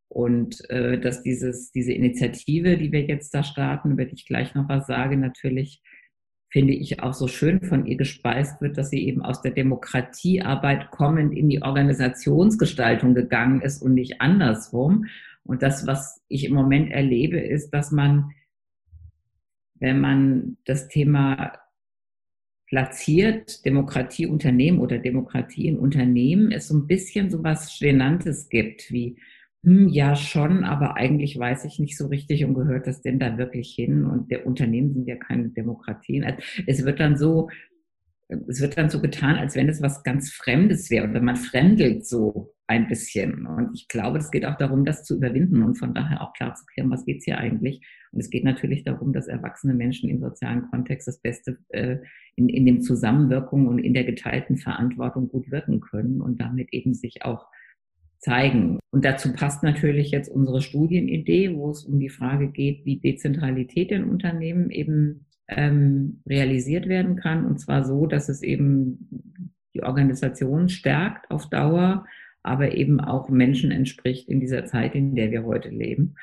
Und 0.08 0.70
äh, 0.70 1.00
dass 1.00 1.24
dieses, 1.24 1.72
diese 1.72 1.92
Initiative, 1.92 2.78
die 2.78 2.92
wir 2.92 3.02
jetzt 3.02 3.34
da 3.34 3.44
starten, 3.44 3.92
über 3.92 4.06
die 4.06 4.16
ich 4.16 4.26
gleich 4.26 4.54
noch 4.56 4.70
was 4.70 4.88
sage, 4.88 5.18
natürlich 5.18 5.82
finde 6.50 6.74
ich 6.74 7.02
auch 7.02 7.14
so 7.14 7.28
schön 7.28 7.62
von 7.62 7.86
ihr 7.86 7.98
gespeist 7.98 8.62
wird, 8.62 8.78
dass 8.78 8.90
sie 8.90 9.06
eben 9.06 9.22
aus 9.22 9.42
der 9.42 9.52
Demokratiearbeit 9.52 10.90
kommend 10.90 11.36
in 11.36 11.50
die 11.50 11.62
Organisationsgestaltung 11.62 13.14
gegangen 13.14 13.62
ist 13.62 13.82
und 13.82 13.94
nicht 13.94 14.22
andersrum. 14.22 15.06
Und 15.44 15.62
das, 15.62 15.86
was 15.86 16.24
ich 16.30 16.46
im 16.46 16.54
Moment 16.54 16.92
erlebe, 16.92 17.40
ist, 17.40 17.72
dass 17.72 17.92
man, 17.92 18.32
wenn 19.76 20.00
man 20.00 20.58
das 20.64 20.88
Thema 20.88 21.60
platziert, 22.68 23.66
Demokratie 23.66 24.26
Unternehmen 24.26 24.80
oder 24.80 24.98
Demokratie 24.98 25.68
in 25.68 25.78
Unternehmen, 25.78 26.52
es 26.52 26.70
so 26.70 26.78
ein 26.78 26.88
bisschen 26.88 27.30
so 27.30 27.44
was 27.44 27.78
Genanntes 27.80 28.50
gibt, 28.50 28.92
wie 28.92 29.18
hm, 29.66 29.90
ja, 29.90 30.16
schon, 30.16 30.64
aber 30.64 30.96
eigentlich 30.96 31.40
weiß 31.40 31.66
ich 31.66 31.80
nicht 31.80 31.98
so 31.98 32.06
richtig 32.06 32.46
und 32.46 32.54
gehört 32.54 32.86
das 32.86 33.02
denn 33.02 33.18
da 33.20 33.40
wirklich 33.40 33.74
hin? 33.74 34.06
Und 34.06 34.30
der 34.30 34.46
Unternehmen 34.46 34.94
sind 34.94 35.08
ja 35.08 35.16
keine 35.16 35.50
Demokratien. 35.50 36.24
Also 36.24 36.38
es 36.68 36.86
wird 36.86 37.00
dann 37.00 37.18
so, 37.18 37.50
es 38.48 38.62
wird 38.62 38.78
dann 38.78 38.92
so 38.92 39.02
getan, 39.02 39.38
als 39.38 39.56
wenn 39.56 39.68
es 39.68 39.82
was 39.82 40.04
ganz 40.04 40.32
Fremdes 40.32 40.92
wäre 40.92 41.10
oder 41.10 41.20
man 41.20 41.36
fremdelt 41.36 42.06
so 42.06 42.54
ein 42.68 42.88
bisschen. 42.88 43.48
Und 43.48 43.72
ich 43.74 43.88
glaube, 43.88 44.20
es 44.20 44.30
geht 44.30 44.46
auch 44.46 44.58
darum, 44.58 44.86
das 44.86 45.04
zu 45.04 45.18
überwinden 45.18 45.64
und 45.64 45.80
von 45.80 45.96
daher 45.96 46.22
auch 46.22 46.34
klar 46.34 46.54
zu 46.54 46.66
klären, 46.66 46.92
was 46.92 47.06
geht's 47.06 47.26
hier 47.26 47.40
eigentlich. 47.40 47.82
Und 48.12 48.20
es 48.20 48.30
geht 48.30 48.44
natürlich 48.44 48.84
darum, 48.84 49.14
dass 49.14 49.28
erwachsene 49.28 49.74
Menschen 49.74 50.10
im 50.12 50.20
sozialen 50.20 50.70
Kontext 50.70 51.08
das 51.08 51.20
Beste 51.20 51.58
äh, 51.70 51.98
in, 52.36 52.50
in 52.50 52.68
dem 52.68 52.82
Zusammenwirkung 52.82 53.68
und 53.68 53.80
in 53.80 53.96
der 53.96 54.04
geteilten 54.04 54.58
Verantwortung 54.58 55.28
gut 55.28 55.50
wirken 55.50 55.80
können 55.80 56.22
und 56.22 56.40
damit 56.40 56.72
eben 56.72 56.94
sich 56.94 57.24
auch 57.24 57.48
zeigen. 58.20 58.80
Und 58.92 59.06
dazu 59.06 59.34
passt 59.34 59.64
natürlich 59.64 60.12
jetzt 60.12 60.30
unsere 60.30 60.62
Studienidee, 60.62 61.56
wo 61.56 61.72
es 61.72 61.84
um 61.84 62.00
die 62.00 62.10
Frage 62.10 62.48
geht, 62.48 62.86
wie 62.86 62.98
Dezentralität 62.98 63.92
in 63.92 64.06
Unternehmen 64.06 64.70
eben 64.72 65.26
ähm, 65.48 66.22
realisiert 66.28 66.88
werden 66.88 67.16
kann. 67.16 67.46
Und 67.46 67.60
zwar 67.60 67.84
so, 67.84 68.08
dass 68.08 68.30
es 68.30 68.42
eben 68.42 69.52
die 69.74 69.84
Organisation 69.84 70.70
stärkt 70.70 71.30
auf 71.30 71.50
Dauer, 71.50 72.06
aber 72.44 72.76
eben 72.76 73.00
auch 73.00 73.30
Menschen 73.30 73.72
entspricht 73.72 74.30
in 74.30 74.40
dieser 74.40 74.66
Zeit, 74.66 74.96
in 74.96 75.16
der 75.16 75.32
wir 75.32 75.44
heute 75.44 75.70
leben. 75.70 76.16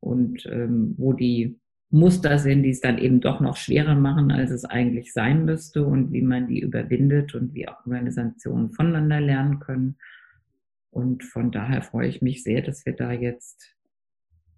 Und 0.00 0.46
ähm, 0.46 0.94
wo 0.96 1.12
die 1.12 1.58
Muster 1.90 2.38
sind, 2.38 2.64
die 2.64 2.70
es 2.70 2.80
dann 2.80 2.98
eben 2.98 3.20
doch 3.20 3.40
noch 3.40 3.56
schwerer 3.56 3.94
machen, 3.94 4.30
als 4.30 4.50
es 4.50 4.64
eigentlich 4.64 5.12
sein 5.12 5.44
müsste 5.44 5.84
und 5.84 6.12
wie 6.12 6.22
man 6.22 6.46
die 6.46 6.60
überwindet 6.60 7.34
und 7.34 7.54
wie 7.54 7.66
auch 7.66 7.86
Organisationen 7.86 8.72
voneinander 8.72 9.20
lernen 9.20 9.58
können. 9.58 9.96
Und 10.98 11.22
von 11.22 11.52
daher 11.52 11.82
freue 11.82 12.08
ich 12.08 12.22
mich 12.22 12.42
sehr, 12.42 12.60
dass 12.60 12.84
wir 12.84 12.92
da 12.92 13.12
jetzt 13.12 13.76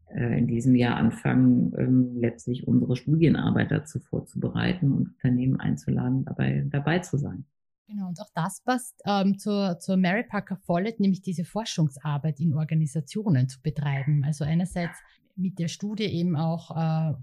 äh, 0.07 0.39
in 0.39 0.47
diesem 0.47 0.75
Jahr 0.75 0.97
anfangen, 0.97 1.75
ähm, 1.77 2.17
letztlich 2.19 2.67
unsere 2.67 2.97
Studienarbeit 2.97 3.71
dazu 3.71 4.01
vorzubereiten 4.01 4.91
und 4.91 5.09
Unternehmen 5.09 5.61
einzuladen, 5.61 6.25
dabei, 6.25 6.65
dabei 6.71 7.01
zu 7.01 7.19
sein. 7.19 7.45
Genau, 7.89 8.09
und 8.09 8.19
auch 8.23 8.31
das 8.35 8.63
passt 8.63 9.03
ähm, 9.05 9.39
zur, 9.39 9.81
zur 9.81 9.99
Mary 9.99 10.25
Parker 10.25 10.57
Follett, 10.57 10.99
nämlich 10.99 11.21
diese 11.21 11.45
Forschungsarbeit 11.45 12.41
in 12.41 12.55
Organisationen 12.55 13.51
zu 13.51 13.61
betreiben. 13.61 14.25
Also 14.25 14.45
einerseits 14.45 14.99
mit 15.37 15.59
der 15.59 15.69
Studie 15.69 16.05
eben 16.05 16.37
auch 16.37 16.71
äh, 16.75 17.15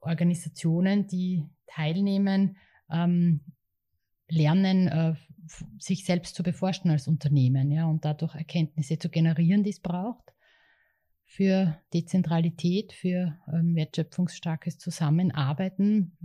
Organisationen, 0.00 1.06
die 1.06 1.44
teilnehmen, 1.68 2.56
ähm, 2.90 3.40
lernen, 4.28 4.88
äh, 4.88 5.14
sich 5.78 6.04
selbst 6.04 6.34
zu 6.34 6.42
beforschen 6.42 6.90
als 6.90 7.08
Unternehmen, 7.08 7.70
ja, 7.70 7.86
und 7.86 8.04
dadurch 8.04 8.34
Erkenntnisse 8.34 8.98
zu 8.98 9.08
generieren, 9.08 9.62
die 9.62 9.70
es 9.70 9.80
braucht 9.80 10.32
für 11.28 11.78
Dezentralität, 11.92 12.92
für 12.94 13.38
ähm, 13.52 13.76
wertschöpfungsstarkes 13.76 14.78
Zusammenarbeiten 14.78 16.16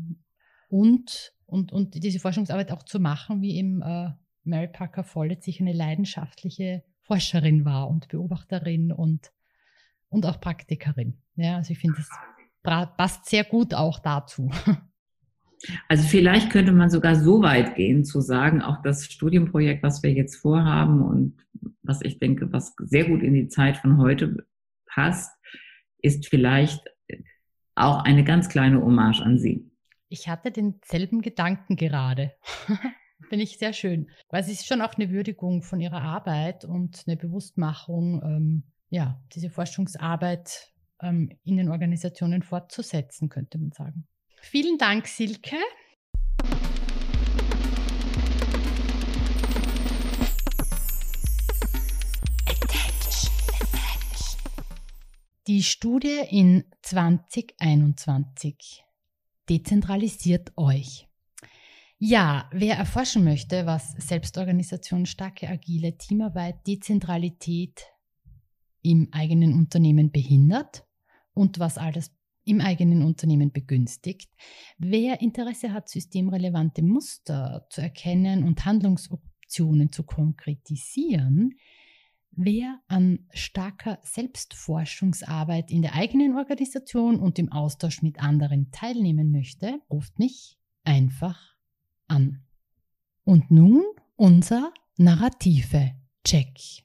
und, 0.69 1.33
und, 1.45 1.73
und 1.73 2.01
diese 2.01 2.19
Forschungsarbeit 2.19 2.71
auch 2.71 2.83
zu 2.83 2.99
machen, 3.01 3.41
wie 3.41 3.57
eben 3.57 3.81
äh, 3.81 4.11
Mary 4.45 4.69
Parker 4.69 5.03
Follett 5.03 5.43
sich 5.43 5.59
eine 5.59 5.73
leidenschaftliche 5.73 6.83
Forscherin 7.01 7.65
war 7.65 7.89
und 7.89 8.07
Beobachterin 8.07 8.93
und, 8.93 9.33
und 10.07 10.25
auch 10.25 10.39
Praktikerin. 10.39 11.21
Ja, 11.35 11.57
also 11.57 11.71
ich 11.71 11.79
finde, 11.79 11.97
das 11.97 12.87
passt 12.95 13.25
sehr 13.25 13.43
gut 13.43 13.73
auch 13.73 13.99
dazu. 13.99 14.49
Also 15.87 16.07
vielleicht 16.07 16.49
könnte 16.49 16.71
man 16.71 16.89
sogar 16.89 17.15
so 17.15 17.41
weit 17.41 17.75
gehen 17.75 18.03
zu 18.03 18.21
sagen, 18.21 18.61
auch 18.61 18.81
das 18.81 19.05
Studienprojekt, 19.05 19.83
was 19.83 20.03
wir 20.03 20.11
jetzt 20.11 20.35
vorhaben 20.35 21.01
und 21.01 21.37
was 21.81 22.01
ich 22.01 22.19
denke, 22.19 22.51
was 22.51 22.75
sehr 22.77 23.05
gut 23.05 23.21
in 23.21 23.33
die 23.33 23.47
Zeit 23.47 23.77
von 23.77 23.97
heute 23.97 24.45
passt, 24.85 25.31
ist 26.01 26.27
vielleicht 26.27 26.83
auch 27.75 28.03
eine 28.03 28.23
ganz 28.23 28.49
kleine 28.49 28.81
Hommage 28.81 29.21
an 29.21 29.39
Sie. 29.39 29.69
Ich 30.09 30.27
hatte 30.27 30.51
denselben 30.51 31.21
Gedanken 31.21 31.75
gerade. 31.75 32.33
Finde 33.29 33.43
ich 33.43 33.57
sehr 33.57 33.73
schön. 33.73 34.09
Weil 34.29 34.41
es 34.41 34.49
ist 34.49 34.67
schon 34.67 34.81
auch 34.81 34.93
eine 34.93 35.09
Würdigung 35.09 35.63
von 35.63 35.79
Ihrer 35.79 36.01
Arbeit 36.01 36.65
und 36.65 37.03
eine 37.07 37.17
Bewusstmachung, 37.17 38.21
ähm, 38.23 38.63
ja, 38.89 39.21
diese 39.33 39.49
Forschungsarbeit 39.49 40.71
ähm, 41.01 41.31
in 41.43 41.57
den 41.57 41.69
Organisationen 41.69 42.43
fortzusetzen, 42.43 43.29
könnte 43.29 43.57
man 43.57 43.71
sagen. 43.71 44.07
Vielen 44.45 44.77
Dank, 44.77 45.07
Silke. 45.07 45.55
Die 55.47 55.63
Studie 55.63 56.19
in 56.29 56.65
2021 56.83 58.83
dezentralisiert 59.49 60.51
euch. 60.57 61.07
Ja, 61.97 62.49
wer 62.51 62.75
erforschen 62.75 63.23
möchte, 63.23 63.65
was 63.65 63.93
Selbstorganisation, 63.93 65.05
starke 65.05 65.49
agile 65.49 65.97
Teamarbeit, 65.97 66.67
Dezentralität 66.67 67.87
im 68.81 69.07
eigenen 69.13 69.53
Unternehmen 69.53 70.11
behindert 70.11 70.85
und 71.33 71.59
was 71.59 71.77
all 71.77 71.93
das 71.93 72.11
im 72.45 72.61
eigenen 72.61 73.03
Unternehmen 73.03 73.51
begünstigt. 73.51 74.29
Wer 74.77 75.21
Interesse 75.21 75.73
hat, 75.73 75.89
systemrelevante 75.89 76.81
Muster 76.81 77.65
zu 77.69 77.81
erkennen 77.81 78.43
und 78.43 78.65
Handlungsoptionen 78.65 79.91
zu 79.91 80.03
konkretisieren, 80.03 81.55
wer 82.31 82.79
an 82.87 83.27
starker 83.33 83.99
Selbstforschungsarbeit 84.03 85.71
in 85.71 85.81
der 85.81 85.93
eigenen 85.95 86.35
Organisation 86.35 87.19
und 87.19 87.39
im 87.39 87.51
Austausch 87.51 88.01
mit 88.01 88.19
anderen 88.19 88.71
teilnehmen 88.71 89.31
möchte, 89.31 89.79
ruft 89.89 90.19
mich 90.19 90.57
einfach 90.83 91.39
an. 92.07 92.43
Und 93.23 93.51
nun 93.51 93.83
unser 94.15 94.73
Narrative-Check. 94.97 96.83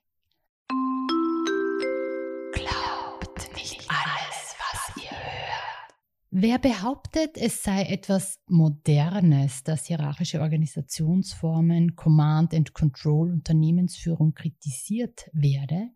Wer 6.41 6.61
behauptet, 6.61 7.37
es 7.37 7.65
sei 7.65 7.83
etwas 7.83 8.39
Modernes, 8.47 9.65
dass 9.65 9.87
hierarchische 9.87 10.41
Organisationsformen, 10.41 11.97
Command 11.97 12.55
and 12.55 12.73
Control, 12.75 13.33
Unternehmensführung 13.33 14.35
kritisiert 14.35 15.29
werde, 15.33 15.89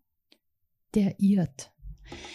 der 0.95 1.17
irrt. 1.17 1.71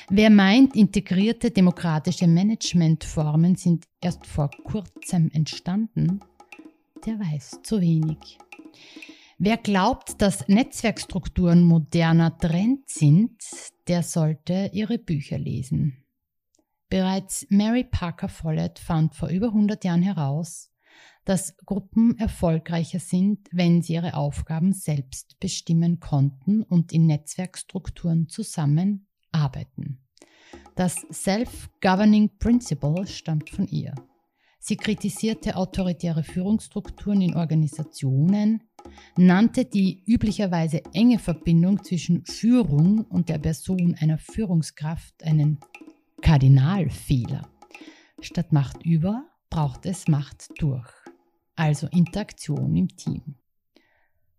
Wer 0.09 0.31
meint, 0.31 0.75
integrierte 0.75 1.51
demokratische 1.51 2.27
Managementformen 2.27 3.57
sind 3.57 3.85
erst 4.01 4.27
vor 4.27 4.49
kurzem 4.65 5.31
entstanden, 5.35 6.21
der 7.05 7.21
weiß 7.21 7.61
zu 7.63 7.79
wenig. 7.83 8.39
Wer 9.37 9.59
glaubt, 9.59 10.23
dass 10.23 10.49
Netzwerkstrukturen 10.49 11.63
moderner 11.63 12.39
Trend 12.39 12.89
sind, 12.89 13.33
der 13.87 14.03
sollte 14.03 14.71
ihre 14.73 14.97
Bücher 14.97 15.37
lesen. 15.37 16.07
Bereits 16.89 17.47
Mary 17.51 17.85
Parker 17.85 18.29
Follett 18.29 18.79
fand 18.79 19.15
vor 19.15 19.29
über 19.29 19.49
100 19.49 19.85
Jahren 19.85 20.03
heraus, 20.03 20.71
dass 21.25 21.57
Gruppen 21.59 22.17
erfolgreicher 22.19 22.99
sind, 22.99 23.49
wenn 23.53 23.83
sie 23.83 23.95
ihre 23.95 24.15
Aufgaben 24.15 24.73
selbst 24.73 25.39
bestimmen 25.41 26.01
konnten 26.01 26.63
und 26.63 26.93
in 26.93 27.07
Netzwerkstrukturen 27.07 28.29
zusammenarbeiten. 28.29 30.01
Das 30.75 31.07
Self-Governing 31.13 32.39
Principle 32.39 33.07
stammt 33.07 33.51
von 33.51 33.67
ihr. 33.67 33.95
Sie 34.59 34.77
kritisierte 34.77 35.57
autoritäre 35.57 36.25
Führungsstrukturen 36.25 37.21
in 37.21 37.37
Organisationen, 37.37 38.63
nannte 39.17 39.67
die 39.67 40.03
üblicherweise 40.07 40.83
enge 40.95 41.19
Verbindung 41.19 41.85
zwischen 41.85 42.25
Führung 42.25 43.03
und 43.03 43.29
der 43.29 43.39
Person 43.39 43.97
einer 44.01 44.19
Führungskraft 44.19 45.23
einen 45.23 45.59
Kardinalfehler. 46.23 47.49
Statt 48.21 48.53
Macht 48.53 48.85
über 48.85 49.27
braucht 49.51 49.87
es 49.87 50.09
Macht 50.09 50.49
durch, 50.59 50.91
also 51.57 51.87
Interaktion 51.89 52.75
im 52.77 52.89
Team. 52.89 53.37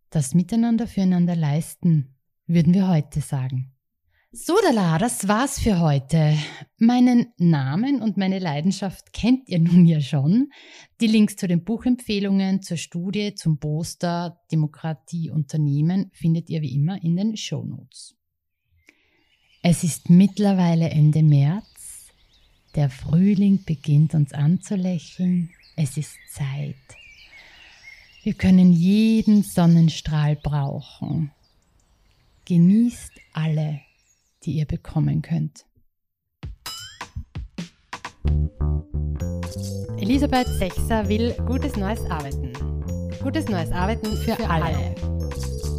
Das 0.10 0.34
Miteinander 0.34 0.88
füreinander 0.88 1.36
leisten, 1.36 2.16
würden 2.48 2.74
wir 2.74 2.88
heute 2.88 3.22
sagen. 3.22 3.74
So, 4.32 4.54
Dala, 4.62 5.00
das 5.00 5.28
war's 5.28 5.60
für 5.60 5.80
heute. 5.80 6.38
Meinen 6.78 7.34
Namen 7.38 8.00
und 8.00 8.16
meine 8.16 8.38
Leidenschaft 8.38 9.12
kennt 9.12 9.50
ihr 9.50 9.60
nun 9.60 9.88
ja 9.88 10.02
schon. 10.02 10.52
Die 11.02 11.08
Links 11.08 11.36
zu 11.36 11.48
den 11.48 11.64
Buchempfehlungen, 11.64 12.62
zur 12.62 12.78
Studie, 12.78 13.34
zum 13.34 13.60
Poster 13.60 14.40
Demokratie 14.52 15.32
Unternehmen 15.32 16.12
findet 16.14 16.48
ihr 16.52 16.62
wie 16.62 16.76
immer 16.76 17.02
in 17.02 17.16
den 17.16 17.38
Show 17.38 17.64
Notes. 17.64 18.16
Es 19.64 19.84
ist 19.84 20.12
mittlerweile 20.12 20.90
Ende 20.90 21.24
März. 21.24 21.69
Der 22.76 22.90
Frühling 22.90 23.64
beginnt 23.66 24.14
uns 24.14 24.34
anzulächeln. 24.34 25.50
Es 25.76 25.98
ist 25.98 26.16
Zeit. 26.32 26.76
Wir 28.24 28.34
können 28.34 28.74
jeden 28.74 29.44
Sonnenstrahl 29.44 30.36
brauchen. 30.36 31.32
Genießt 32.46 33.12
alle 33.34 33.82
die 34.44 34.54
ihr 34.54 34.66
bekommen 34.66 35.22
könnt. 35.22 35.66
Elisabeth 39.98 40.48
Sechser 40.48 41.08
will 41.10 41.34
gutes 41.46 41.76
neues 41.76 42.00
Arbeiten. 42.10 42.54
Gutes 43.22 43.48
neues 43.50 43.72
Arbeiten 43.72 44.16
für, 44.18 44.36
für 44.36 44.50
alle. 44.50 44.66
alle. 44.66 45.79